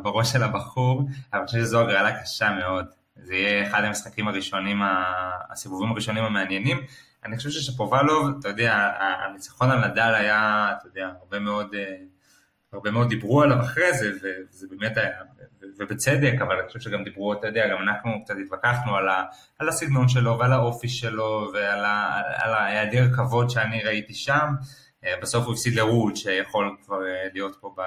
[0.03, 1.03] בראש של הבחור,
[1.33, 3.02] אבל אני חושב שזו הגרלה קשה מאוד.
[3.17, 4.81] זה יהיה אחד המשחקים הראשונים,
[5.51, 6.79] הסיבובים הראשונים המעניינים.
[7.25, 11.75] אני חושב ששפובלוב, אתה יודע, הניצחון על נדל היה, אתה יודע, הרבה מאוד,
[12.73, 15.11] הרבה מאוד דיברו עליו אחרי זה, וזה באמת היה,
[15.79, 19.25] ובצדק, אבל אני חושב שגם דיברו, אתה יודע, גם אנחנו קצת התווכחנו על, ה,
[19.59, 24.49] על הסגנון שלו ועל האופי שלו ועל ההיעדר כבוד שאני ראיתי שם.
[25.23, 26.99] בסוף הוא הפסיד לרות, שיכול כבר
[27.33, 27.83] להיות פה ב...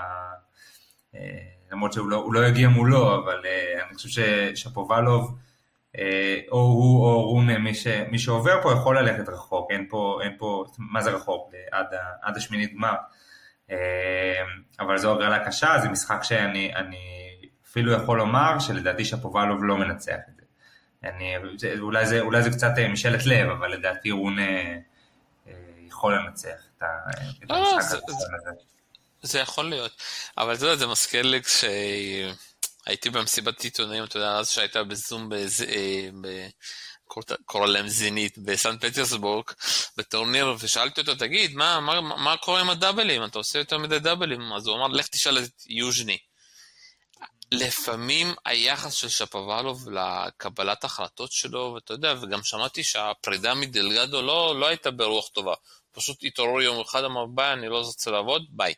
[1.71, 5.37] למרות שהוא לא, לא יגיע מולו, אבל uh, אני חושב ששפובלוב,
[5.95, 5.99] uh,
[6.51, 10.35] או הוא או רונה, מי, ש, מי שעובר פה יכול ללכת רחוק, אין פה, אין
[10.37, 11.51] פה מה זה רחוק?
[11.71, 11.85] עד,
[12.21, 12.95] עד השמינית גמר.
[13.69, 13.73] Uh,
[14.79, 16.97] אבל זו הגרלה קשה, זה משחק שאני אני
[17.65, 20.41] אפילו יכול לומר שלדעתי שפובלוב לא מנצח את זה.
[21.03, 21.35] אני,
[21.79, 24.61] אולי, זה אולי זה קצת משאלת לב, אבל לדעתי רונה
[25.45, 25.49] uh,
[25.87, 26.83] יכול לנצח את,
[27.43, 28.74] את לא, המשחק הזה.
[29.25, 29.91] זה יכול להיות,
[30.37, 35.29] אבל אתה יודע, זה מזכיר לי כשהייתי במסיבת עיתונאים, אתה יודע, אז שהייתה בזום,
[37.45, 39.45] קורא להם זינית, בסן פטרסבורג,
[39.97, 43.25] בטורניר, ושאלתי אותו, תגיד, מה, מה, מה קורה עם הדאבלים?
[43.25, 44.53] אתה עושה יותר מדי דאבלים?
[44.53, 46.17] אז הוא אמר, לך תשאל את יוז'ני.
[47.51, 54.67] לפעמים היחס של שפוואלוב לקבלת החלטות שלו, ואתה יודע, וגם שמעתי שהפרידה מדלגדו לא, לא
[54.67, 55.53] הייתה ברוח טובה.
[55.91, 58.73] פשוט התעורר יום אחד, אמר, ביי, אני לא רוצה לעבוד, ביי.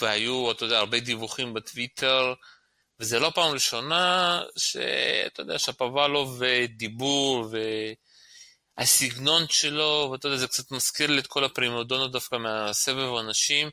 [0.00, 2.34] והיו, אתה יודע, הרבה דיווחים בטוויטר,
[3.00, 6.42] וזה לא פעם ראשונה שאתה יודע, שפוואלוב
[6.76, 7.54] דיבור
[8.78, 13.70] והסגנון שלו, ואתה יודע, זה קצת מזכיר לי את כל הפרימודונות דווקא מהסבב האנשים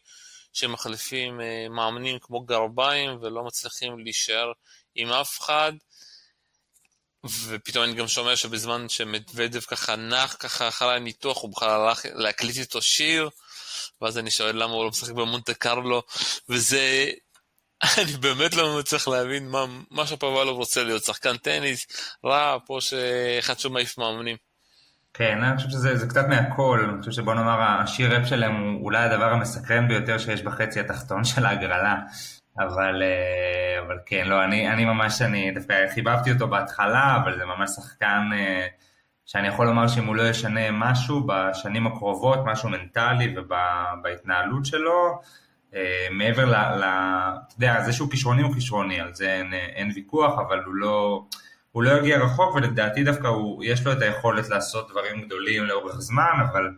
[0.53, 4.51] שמחליפים מאמנים כמו גרביים ולא מצליחים להישאר
[4.95, 5.73] עם אף אחד.
[7.47, 12.57] ופתאום אני גם שומע שבזמן שמדוודב ככה נח ככה אחרי הניתוח, הוא בכלל הלך להקליט
[12.57, 13.29] איתו שיר.
[14.01, 16.03] ואז אני שואל למה הוא לא משחק במונטה קרלו,
[16.49, 17.09] וזה...
[17.97, 21.87] אני באמת לא מצליח להבין מה, מה שפוואלוב רוצה להיות, שחקן טניס,
[22.25, 24.37] רע, פה שאחד שהוא מעיף מאמנים.
[25.13, 29.03] כן, אני חושב שזה קצת מהכל, אני חושב שבוא נאמר השיר רפ שלהם הוא אולי
[29.03, 31.95] הדבר המסקרן ביותר שיש בחצי התחתון של ההגרלה,
[32.59, 33.03] אבל,
[33.85, 38.29] אבל כן, לא, אני, אני ממש, אני דווקא חיבבתי אותו בהתחלה, אבל זה ממש שחקן
[39.27, 45.21] שאני יכול לומר שאם הוא לא ישנה משהו בשנים הקרובות, משהו מנטלי ובהתנהלות שלו,
[45.75, 46.55] אה, מעבר ל...
[46.55, 50.75] ל אתה יודע, זה שהוא כישרוני הוא כישרוני, על זה אין, אין ויכוח, אבל הוא
[50.75, 51.25] לא,
[51.71, 55.95] הוא לא יגיע רחוק, ולדעתי דווקא הוא, יש לו את היכולת לעשות דברים גדולים לאורך
[55.99, 56.71] זמן, אבל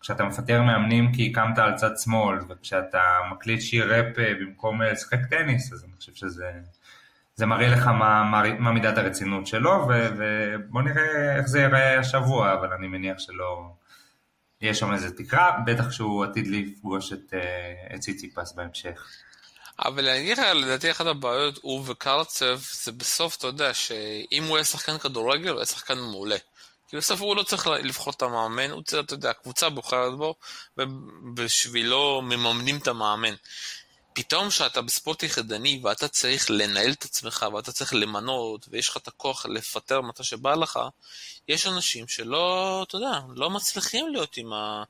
[0.00, 3.00] כשאתה מפטר מאמנים כי הקמת על צד שמאל, וכשאתה
[3.32, 6.50] מקליט שיר ראפ אה, במקום אה, לשחק טניס, אז אני חושב שזה
[7.34, 12.52] זה מראה לך מה, מה, מידת הרצינות שלו, ו, ובוא נראה איך זה ייראה השבוע,
[12.52, 13.70] אבל אני מניח שלא...
[14.60, 17.34] יש שם איזה תקרה, בטח שהוא עתיד לפגוש את,
[17.94, 19.06] את ציציפס בהמשך.
[19.78, 24.56] אבל אני אגיד לך, לדעתי אחת הבעיות, הוא וקרצב, זה בסוף, אתה יודע, שאם הוא
[24.56, 26.36] יהיה שחקן כדורגל, הוא יהיה שחקן מעולה.
[26.88, 30.34] כי בסוף הוא לא צריך לבחור את המאמן, הוא צריך, אתה יודע, הקבוצה בוחרת בו,
[30.78, 33.34] ובשבילו מממנים את המאמן.
[34.14, 39.08] פתאום כשאתה בספורט יחידני ואתה צריך לנהל את עצמך ואתה צריך למנות ויש לך את
[39.08, 40.78] הכוח לפטר מתי שבא לך,
[41.48, 44.82] יש אנשים שלא, אתה יודע, לא מצליחים להיות עם, ה...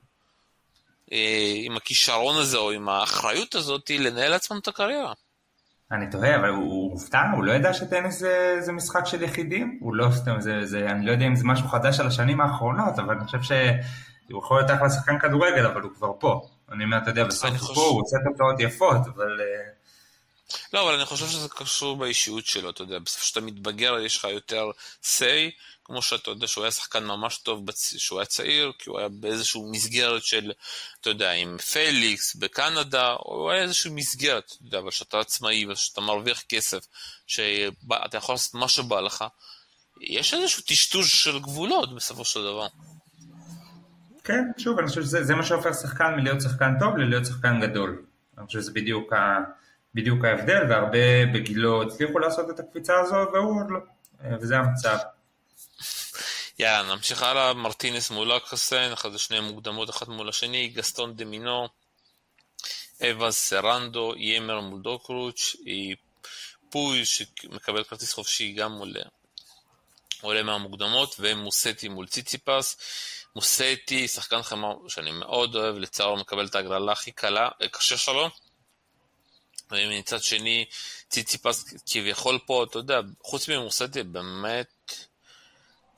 [1.13, 5.13] אה, עם הכישרון הזה או עם האחריות הזאת לנהל לעצמם את הקריירה.
[5.93, 9.79] אני תוהה, אבל הוא הופתע, הוא לא ידע שטניס זה, זה משחק של יחידים?
[9.81, 12.99] הוא לא סתם, זה, זה, אני לא יודע אם זה משהו חדש על השנים האחרונות,
[12.99, 16.49] אבל אני חושב שהוא יכול להיות אחלה שחקן כדורגל, אבל הוא כבר פה.
[16.73, 17.81] אני אומר, אתה יודע, בסוף חושב...
[17.81, 19.41] הוא עושה תוצאות יפות, אבל...
[19.41, 19.73] אה,
[20.73, 24.25] לא, אבל אני חושב שזה קשור באישיות שלו, אתה יודע, בסוף כשאתה מתבגר יש לך
[24.25, 24.71] יותר
[25.03, 25.51] say,
[25.85, 29.61] כמו שאתה יודע שהוא היה שחקן ממש טוב כשהוא היה צעיר, כי הוא היה באיזושהי
[29.71, 30.53] מסגרת של,
[31.01, 36.01] אתה יודע, עם פליקס בקנדה, הוא היה איזושהי מסגרת, אתה יודע, אבל כשאתה עצמאי ושאתה
[36.01, 36.87] מרוויח כסף,
[37.27, 39.25] שאתה יכול לעשות מה שבא לך,
[40.01, 42.67] יש איזשהו טשטוש של גבולות בסופו של דבר.
[44.25, 48.03] כן, שוב, אני חושב שזה מה שהופך שחקן מלהיות שחקן טוב ללהיות שחקן גדול.
[48.39, 49.39] אני חושב שזה בדיוק, ה,
[49.95, 53.79] בדיוק ההבדל, והרבה בגילו הצליחו לעשות את הקפיצה הזו, והוא עוד לא,
[54.41, 54.97] וזה המצב.
[56.59, 61.69] יאללה, נמשיך הלאה, מרטינס מול אקרסן, אחת השניהם מוקדמות אחת מול השני, גסטון דה מינו,
[63.11, 65.57] אבאז סרנדו, ימר מול דוקרוץ',
[66.71, 68.93] פוי שמקבל כרטיס חופשי גם מול
[70.21, 72.77] עולה מהמוקדמות, ומוסטי מול ציציפס.
[73.37, 78.31] מוסטי, שחקן חמר שאני מאוד אוהב, לצערו מקבל את ההגרלה הכי קלה, קשה שלו.
[79.71, 80.65] ומצד שני,
[81.09, 84.93] ציציפס כביכול פה, אתה יודע, חוץ ממוסטי, באמת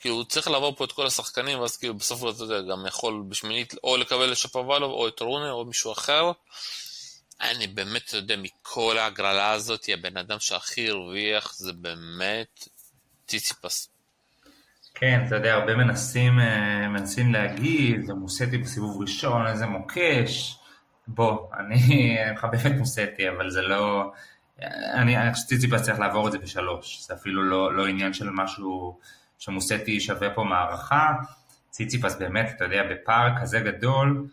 [0.05, 3.24] כאילו הוא צריך לעבור פה את כל השחקנים, ואז כאילו בסוף אתה יודע, גם יכול
[3.28, 6.32] בשמינית או לקבל את שפובלוב או את רונר או מישהו אחר.
[7.41, 12.68] אני באמת, אתה יודע, מכל ההגרלה הזאת, הבן אדם שהכי הרוויח זה באמת
[13.26, 13.89] ציציפס.
[14.95, 20.59] כן, אתה יודע, הרבה מנסים, אה, מנסים להגיד, מוסטי בסיבוב ראשון, איזה מוקש.
[21.07, 24.13] בוא, אני מחבב את מוסטי, אבל זה לא...
[24.95, 28.99] אני חושב שציציפס צריך לעבור את זה בשלוש, זה אפילו לא, לא עניין של משהו...
[29.39, 31.13] שמוסטי שווה פה מערכה,
[31.71, 34.27] ציציפס באמת, אתה יודע, בפער כזה גדול,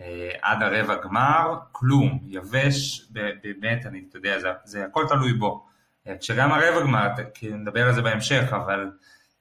[0.00, 5.66] אה, עד הרבע גמר, כלום, יבש, באמת, אני, אתה יודע, זה, זה הכל תלוי בו.
[6.08, 8.90] אה, כשגם הרבע גמר, כי נדבר על זה בהמשך, אבל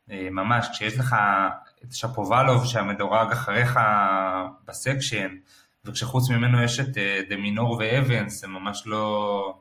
[0.07, 1.15] ממש, כשיש לך
[1.83, 3.79] את שפובלוב שהמדורג אחריך
[4.67, 5.35] בסקשן,
[5.85, 6.97] וכשחוץ ממנו יש את
[7.29, 9.53] דמינור ואבנס, זה ממש לא...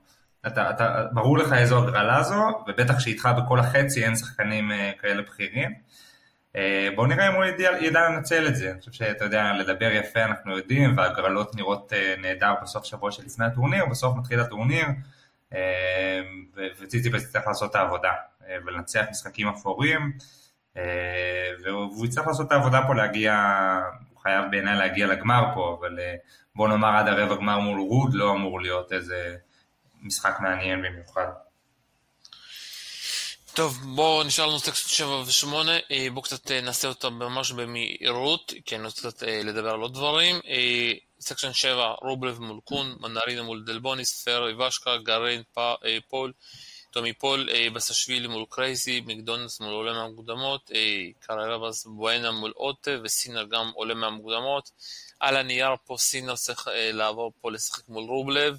[0.47, 5.22] אתה, אתה, ברור לך איזו הגרלה זו, ובטח שאיתך בכל החצי אין שחקנים uh, כאלה
[5.22, 5.74] בכירים.
[6.95, 8.70] בואו נראה אם הוא ידע, ידע לנצל את זה.
[8.70, 13.86] אני חושב שאתה יודע, לדבר יפה אנחנו יודעים, והגרלות נראות נהדר בסוף שבוע שלפני הטורניר,
[13.90, 14.86] בסוף מתחיל הטורניר,
[15.53, 15.57] uh,
[16.80, 18.12] וציציפס יצטרך לעשות את העבודה,
[18.66, 20.12] ולנצח משחקים אפורים,
[20.74, 20.78] אה,
[21.64, 23.34] והוא יצטרך לעשות את העבודה פה להגיע,
[24.12, 26.03] הוא חייב בעיניי להגיע לגמר פה, אבל אה,
[26.55, 29.36] בוא נאמר עד הרבע גמר מול רוד לא אמור להיות איזה...
[30.05, 31.26] משחק מעניין במיוחד.
[33.55, 35.47] טוב, בואו נשאר לנו סקסט 7 ו-8,
[36.12, 39.95] בואו קצת אה, נעשה אותה ממש במהירות, כי אני רוצה קצת אה, לדבר על עוד
[39.95, 40.40] דברים.
[40.47, 45.42] אה, section 7, רובלב מול קון, מנרינו מול דלבוניס, פר, איבשקה, גרין,
[46.09, 46.32] פול,
[46.95, 50.70] טומי פול, בסילשווילי מול קרסי, מקדונלדס מול עולה מהמוקדמות,
[51.20, 54.70] קרבלס באנה מול אוטה, וסינר גם עולה מהמוקדמות.
[55.20, 58.57] על הנייר פה סינר צריך לעבור פה לשחק מול רובלב.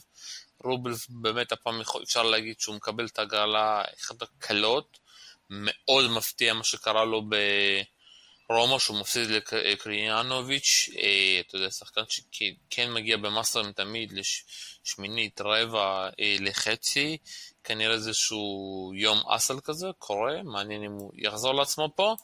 [0.64, 5.00] רובלב באמת הפעם אפשר להגיד שהוא מקבל את הגרלה אחת הקלות,
[5.50, 7.22] מאוד מפתיע מה שקרה לו
[8.50, 16.36] ברומא, שהוא מפסיד לקריינוביץ', אה, אתה יודע, שחקן שכן מגיע במאסטרים תמיד לשמינית, רבע, אה,
[16.40, 17.18] לחצי,
[17.66, 22.16] כנראה איזשהו יום אסל כזה, קורה, מעניין אם הוא יחזור לעצמו פה.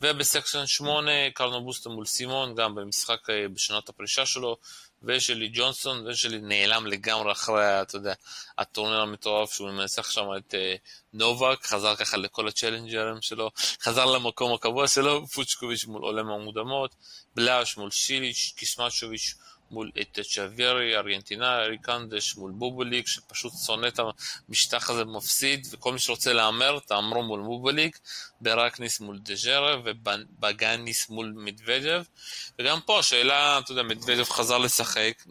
[0.00, 4.56] ובסקשן 8, קרנו בוסטר מול סימון, גם במשחק אה, בשנת הפרישה שלו,
[5.02, 8.14] ושלי ג'ונסון, ושלי נעלם לגמרי אחרי, אתה יודע,
[8.58, 10.78] הטורניר המטורף שהוא מנצח שם את uh,
[11.12, 13.50] נובק, חזר ככה לכל הצ'לנג'רים שלו,
[13.82, 16.94] חזר למקום הקבוע שלו, פוצ'קוביץ' מול עולם המודמות,
[17.34, 19.34] בלאש מול שיליץ', קיסמצ'וביץ'
[19.70, 24.00] מול את צ'אווירי, ארגנטינאי, אריקנדש, מול בובוליק, שפשוט שונא את
[24.48, 27.98] המשטח הזה ומפסיד, וכל מי שרוצה להמר, תאמרו מול בובוליק,
[28.40, 32.02] ברקניס מול דז'רה, ובגניס מול מדוודב.
[32.58, 35.24] וגם פה השאלה, אתה יודע, מדוודב חזר לשחק,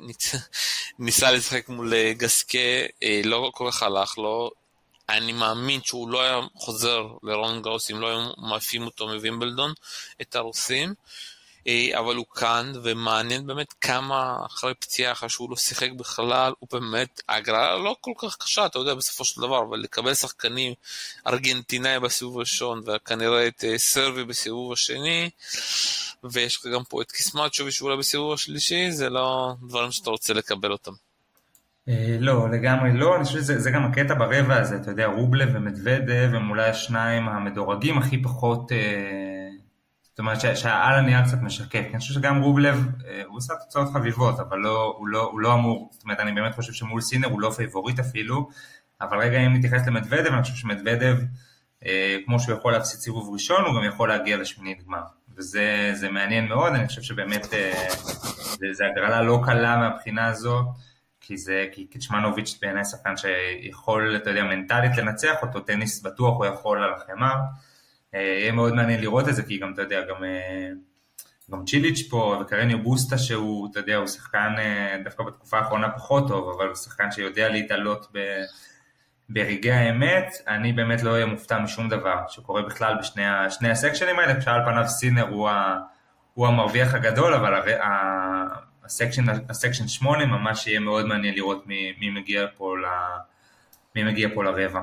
[1.00, 2.58] ניסה לשחק מול אה, גסקה,
[3.04, 4.52] אה, לא כל כך הלך לו.
[5.10, 9.74] אני מאמין שהוא לא היה חוזר לרון גרוס אם לא היו מעפים אותו מווימבלדון,
[10.22, 10.94] את הרוסים.
[11.68, 16.70] אה, אבל הוא כאן, ומעניין באמת כמה אחרי פציעה, אחרי שהוא לא שיחק בכלל, הוא
[16.72, 20.74] באמת, ההגרלה לא כל כך קשה, אתה יודע, בסופו של דבר, אבל לקבל שחקנים
[21.28, 25.30] ארגנטינאי בסיבוב הראשון, וכנראה את אה, סרבי בסיבוב השני,
[26.24, 30.72] ויש לך גם פה את קצמנוביץ' שאולי בסיבוב השלישי, זה לא דברים שאתה רוצה לקבל
[30.72, 30.92] אותם.
[31.90, 36.30] אה, לא, לגמרי לא, אני חושב שזה גם הקטע ברבע הזה, אתה יודע, רובלב ומדוודב
[36.34, 38.72] הם אולי השניים המדורגים הכי פחות...
[40.18, 43.94] זאת אומרת שהעל הנייר קצת משקף, כי אני חושב שגם רובלב, אה, הוא עושה תוצאות
[43.94, 47.28] חביבות, אבל לא, הוא, לא, הוא לא אמור, זאת אומרת אני באמת חושב שמול סינר
[47.28, 48.50] הוא לא פייבוריט אפילו,
[49.02, 51.18] אבל רגע אם נתייחס למדוודב, אני חושב שמדוודב,
[51.86, 55.04] אה, כמו שהוא יכול להפסיד סיבוב ראשון, הוא גם יכול להגיע לשמינית גמר,
[55.38, 57.88] וזה מעניין מאוד, אני חושב שבאמת אה,
[58.74, 60.64] זו הגרלה לא קלה מהבחינה הזו,
[61.22, 66.46] כי זה, כי קצ'מנוביץ' בעיניי שחקן שיכול, אתה יודע, מנטלית לנצח אותו, טניס בטוח הוא
[66.46, 67.36] יכול על החמר.
[68.16, 70.70] אה, יהיה מאוד מעניין לראות את זה, כי גם, אתה יודע, גם, אה,
[71.52, 76.28] גם צ'יליץ' פה וקרניו בוסטה שהוא, אתה יודע, הוא שחקן אה, דווקא בתקופה האחרונה פחות
[76.28, 78.20] טוב, אבל הוא שחקן שיודע להתעלות ב...
[79.30, 84.66] ברגעי האמת, אני באמת לא אהיה מופתע משום דבר שקורה בכלל בשני הסקשנים האלה, כשעל
[84.66, 85.80] פניו סינר הוא, ה,
[86.34, 87.64] הוא המרוויח הגדול, אבל הר,
[88.84, 92.86] הסקשן, הסקשן 8 ממש יהיה מאוד מעניין לראות מי, מי, מגיע, פה ל,
[93.96, 94.82] מי מגיע פה לרבע.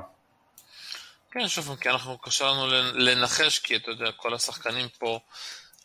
[1.35, 5.21] כן, שוב, כי אנחנו, קשה לנו לנחש, כי אתה יודע, כל השחקנים פה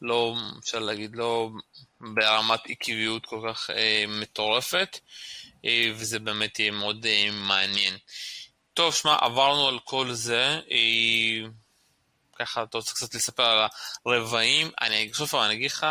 [0.02, 1.50] לא, אפשר להגיד, לא
[2.02, 5.00] ברמת עקביות כל כך אה, מטורפת,
[5.66, 7.98] אה, וזה באמת יהיה מאוד אה, מעניין.
[8.74, 10.60] טוב, שמע, עברנו על כל זה.
[10.72, 11.50] אה,
[12.40, 13.68] ככה, אתה רוצה קצת לספר על
[14.06, 14.72] הרבעים.
[14.82, 15.86] אני, שוב פעם, אני אגיד לך,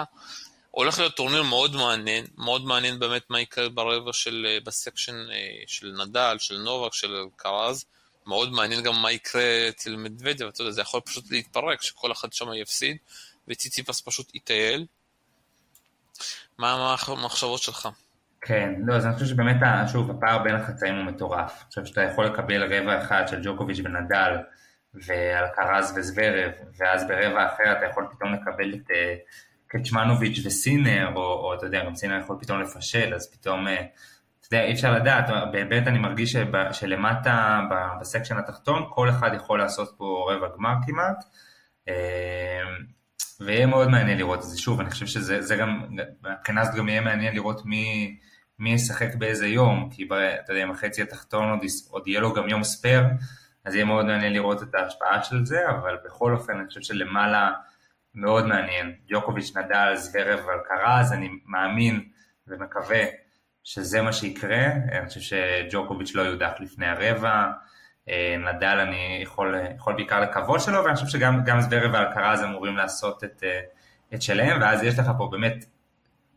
[0.71, 5.31] הולך להיות טורניר מאוד מעניין, מאוד מעניין באמת מה יקרה ברבע של, אה, ב section
[5.31, 7.85] אה, של נדל, של נובק, של אלקרז.
[8.29, 12.33] מאוד מעניין גם מה יקרה אצל מדוודב, אתה יודע, זה יכול פשוט להתפרק, שכל אחד
[12.33, 12.97] שם יפסיד,
[13.49, 14.87] וציציפס פשוט יטייל.
[16.59, 17.89] מה המחשבות שלך?
[18.41, 19.57] כן, לא, אז אני חושב שבאמת,
[19.93, 21.53] שוב, הפער בין החצאים הוא מטורף.
[21.61, 24.37] אני חושב שאתה יכול לקבל רבע אחד של ג'וקוביץ' ונדל,
[24.95, 29.15] ואלקרז וזוורב, ואז ברבע אחר אתה יכול פתאום לקבל את אה,
[29.67, 33.85] קצ'מנוביץ' וסינר, או, או אתה יודע, גם סינר יכול פתאום לפשל, אז פתאום אה,
[34.53, 37.61] יודע, אי אפשר לדעת, באמת אני מרגיש שבא, שלמטה
[38.01, 41.25] בסקשן התחתון כל אחד יכול לעשות פה רבע גמר כמעט,
[41.89, 41.95] אמ,
[43.41, 44.59] ויהיה מאוד מעניין לראות את זה.
[44.59, 45.87] שוב, אני חושב שזה גם,
[46.23, 48.17] מבחינה הזאת גם יהיה מעניין לראות מי,
[48.59, 50.09] מי ישחק באיזה יום, כי
[50.45, 53.05] אתה יודע, עם החצי התחתון עוד, עוד יהיה לו גם יום ספייר,
[53.65, 57.53] אז יהיה מאוד מעניין לראות את ההשפעה של זה, אבל בכל אופן אני חושב שלמעלה
[58.15, 58.95] מאוד מעניין.
[59.09, 62.09] ג'וקוביץ', נדל, זוורב אלקרז, אני מאמין
[62.47, 63.05] ומקווה
[63.69, 67.47] שזה מה שיקרה, אני חושב שג'וקוביץ' לא יודח לפני הרבע,
[68.09, 73.25] אה, נדל אני יכול, יכול בעיקר לקוות שלו, ואני חושב שגם זוורב ואלקרז אמורים לעשות
[73.25, 73.61] את, אה,
[74.15, 75.65] את שלהם, ואז יש לך פה באמת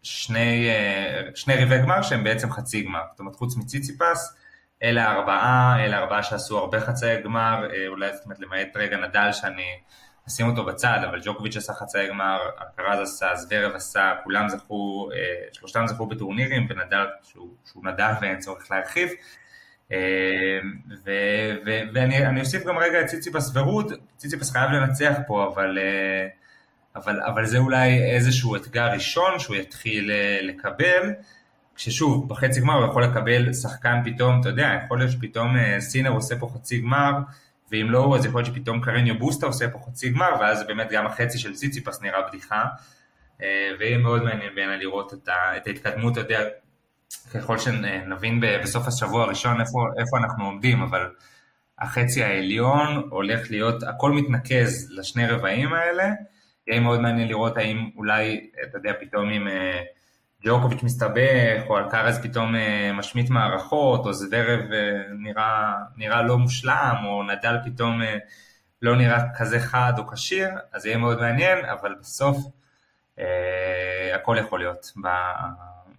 [0.03, 4.35] שני, אה, שני ריבי גמר שהם בעצם חצי גמר, זאת אומרת חוץ מציציפס,
[4.83, 9.79] אלה ארבעה, אלה ארבעה שעשו הרבה חצאי גמר, אולי זאת אומרת למעט רגע נדל שאני
[10.27, 15.17] נשים אותו בצד, אבל ג'וקוביץ' עשה חצאי גמר, אלקרז עשה, זוורב עשה, כולם זכו, אה,
[15.53, 19.09] שלושתם זכו בטורנירים, ונדל, שהוא, שהוא נדל ואין צורך להרחיב.
[19.91, 19.97] אה,
[21.93, 26.27] ואני אוסיף גם רגע את ציציפס ורוד, ציציפס חייב לנצח פה, אבל, אה,
[26.95, 30.11] אבל, אבל זה אולי איזשהו אתגר ראשון שהוא יתחיל
[30.41, 31.13] לקבל,
[31.75, 36.35] כששוב, בחצי גמר הוא יכול לקבל שחקן פתאום, אתה יודע, יכול להיות שפתאום סינר עושה
[36.39, 37.11] פה חצי גמר,
[37.71, 41.05] ואם לא, אז יכול להיות שפתאום קרניו בוסטה עושה פה חצי גמר, ואז באמת גם
[41.05, 42.65] החצי של ציציפס נראה בדיחה.
[43.41, 46.49] אה, ויהיה מאוד מעניין בעיניי לראות את, ה, את ההתקדמות, אתה יודע,
[47.33, 51.09] ככל שנבין בסוף השבוע הראשון איפה, איפה אנחנו עומדים, אבל
[51.79, 56.09] החצי העליון הולך להיות, הכל מתנקז לשני רבעים האלה,
[56.67, 59.47] יהיה מאוד מעניין לראות האם אולי, אתה יודע, פתאום עם...
[59.47, 59.81] אה,
[60.43, 66.95] ג'וקוביץ' מסתבך, או אלקרז פתאום אה, משמיט מערכות, או זוורב אה, נראה, נראה לא מושלם,
[67.05, 68.17] או נדל פתאום אה,
[68.81, 72.37] לא נראה כזה חד או כשיר, אז יהיה מאוד מעניין, אבל בסוף
[73.19, 74.91] אה, הכל יכול להיות.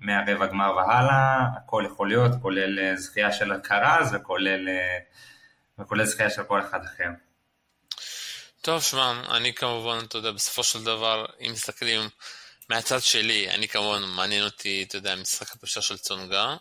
[0.00, 4.68] מהרבע גמר והלאה, הכל יכול להיות, כולל זכייה של אלקרז וכולל,
[5.78, 7.08] וכולל זכייה של כל אחד אחר.
[8.62, 12.00] טוב, שמע, אני כמובן, אתה יודע, בסופו של דבר, אם מסתכלים
[12.72, 16.56] מהצד שלי, אני כמובן, מעניין אותי, אתה יודע, משחק הפרישה של צונגה,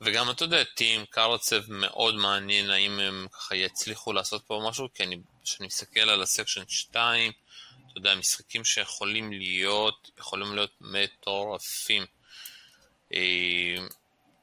[0.00, 5.02] וגם, אתה יודע, טים קרצב מאוד מעניין, האם הם ככה יצליחו לעשות פה משהו, כי
[5.02, 7.32] אני, כשאני מסתכל על ה section 2,
[7.90, 12.06] אתה יודע, משחקים שיכולים להיות, יכולים להיות מטורפים.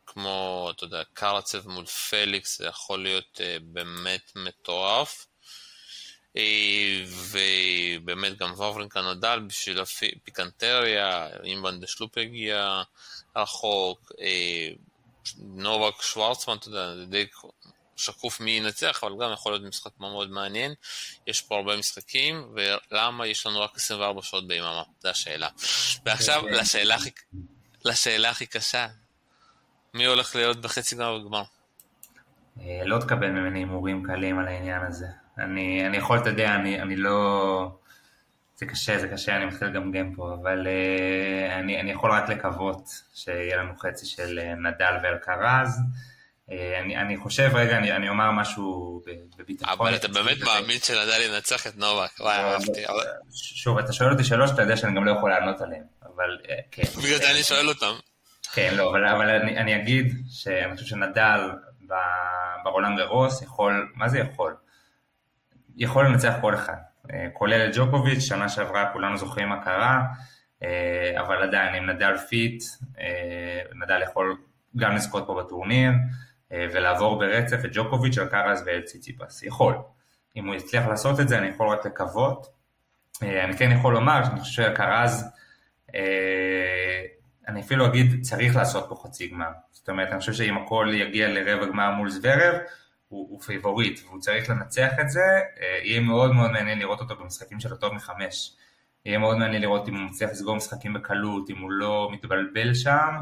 [0.06, 5.26] כמו, אתה יודע, קרצב מול פליקס, זה יכול להיות באמת מטורף.
[7.32, 9.80] ובאמת גם וורינקה נדל בשביל
[10.16, 12.82] הפיקנטריה, אם בנדשלופ הגיע
[13.36, 14.12] רחוק,
[15.38, 17.26] נובק שוורצמן, אתה יודע, זה די
[17.96, 20.74] שקוף מי ינצח, אבל גם יכול להיות משחק מאוד מעניין.
[21.28, 24.84] יש פה הרבה משחקים, ולמה יש לנו רק 24 שעות ביממה?
[25.00, 25.50] זו השאלה.
[26.06, 27.10] ועכשיו לשאלה הכי,
[27.86, 28.88] לשאלה הכי קשה,
[29.94, 31.44] מי הולך להיות בחצי גמר וגמר?
[32.86, 35.08] לא תקבל ממני הימורים קלים על העניין הזה.
[35.38, 37.78] אני, אני יכול, אתה יודע, אני, אני לא...
[38.56, 42.90] זה קשה, זה קשה, אני מתחיל לגמגם פה, אבל uh, אני, אני יכול רק לקוות
[43.14, 45.80] שיהיה לנו חצי של uh, נדל ואלקרז.
[46.50, 49.02] אה, אני, אני חושב, רגע, אני, אני אומר משהו
[49.38, 49.74] בביטחון.
[49.74, 52.84] אבל אתה באמת מאמין שנדל ינצח את נובק, וואי, אהבתי.
[53.34, 56.48] שוב, אתה שואל אותי שאלות, אתה יודע שאני גם לא יכול לענות עליהם, אבל אה,
[56.72, 56.84] כן.
[56.84, 57.94] בגלל זה אני שואל אותם.
[58.54, 61.40] כן, לא, אבל, אבל אני, אני אגיד שאני חושב שנדל
[62.64, 64.56] ברולנד גארוס יכול, מה זה יכול?
[65.76, 66.76] יכול לנצח כל אחד,
[67.34, 70.02] כולל את ג'וקוביץ', שנה שעברה כולנו זוכרים מה קרה,
[71.20, 72.64] אבל עדיין עם נדל fit,
[73.76, 74.38] נדל יכול
[74.78, 75.92] גם לזכות פה בטורניר
[76.52, 79.76] ולעבור ברצף את ג'וקוביץ', אלקרז ואל ציציפס, יכול.
[80.36, 82.48] אם הוא יצליח לעשות את זה אני יכול רק לקוות.
[83.22, 85.26] אני כן יכול לומר שאני חושב שאלקרז,
[87.48, 89.52] אני אפילו אגיד צריך לעשות פה חצי גמר.
[89.72, 92.56] זאת אומרת אני חושב שאם הכל יגיע לרבע גמר מול זוורב,
[93.14, 95.42] הוא, הוא פייבוריט והוא צריך לנצח את זה,
[95.84, 98.56] יהיה מאוד מאוד מעניין לראות אותו במשחקים של הטוב מחמש.
[99.06, 103.22] יהיה מאוד מעניין לראות אם הוא מצליח לסגור משחקים בקלות, אם הוא לא מתבלבל שם.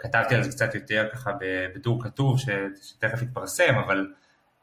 [0.00, 1.30] כתבתי על זה קצת יותר ככה
[1.74, 2.48] בטור כתוב ש,
[2.82, 4.12] שתכף יתפרסם, אבל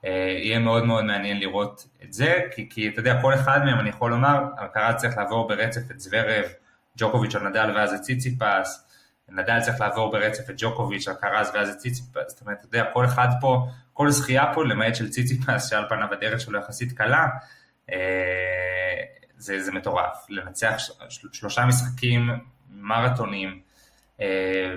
[0.03, 3.89] יהיה מאוד מאוד מעניין לראות את זה, כי, כי אתה יודע, כל אחד מהם אני
[3.89, 6.45] יכול לומר, הקרה צריך לעבור ברצף את זוורב,
[6.97, 8.88] ג'וקוביץ' או נדל ואז את ציציפס,
[9.31, 13.05] נדל צריך לעבור ברצף את ג'וקוביץ', הקרז ואז את ציציפס, זאת אומרת, אתה יודע, כל
[13.05, 17.27] אחד פה, כל זכייה פה, למעט של ציציפס, שעל פניו הדרך שלו יחסית קלה,
[19.37, 20.25] זה, זה מטורף.
[20.29, 20.77] לנצח
[21.09, 22.29] שלושה משחקים
[22.69, 23.61] מרתונים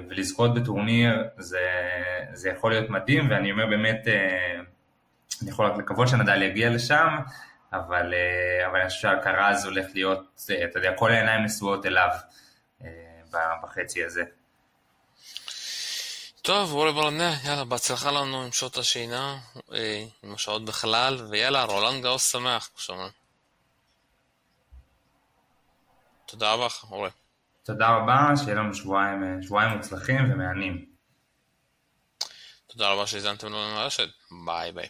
[0.08, 1.60] ולזכות בטורניר, זה,
[2.32, 4.08] זה יכול להיות מדהים, ואני אומר באמת,
[5.42, 7.18] אני יכול רק לקוות שנדל יגיע לשם,
[7.72, 8.14] אבל,
[8.66, 12.08] אבל אני חושב שהקרז הולך להיות, אתה יודע, כל העיניים נשואות אליו
[13.62, 14.22] בחצי הזה.
[16.42, 19.38] טוב, וורי ברנע, יאללה, בהצלחה לנו עם שעות השינה,
[20.22, 23.10] עם השעות בכלל, ויאללה, רולנד גארוס שמח, כמו שאומרים.
[26.26, 27.10] תודה רבה, אורי.
[27.62, 30.86] תודה רבה, שיהיה לנו שבועיים, שבועיים מוצלחים ומהנים.
[32.66, 34.08] תודה רבה שהאזנתם לנו לרשת,
[34.44, 34.88] ביי ביי.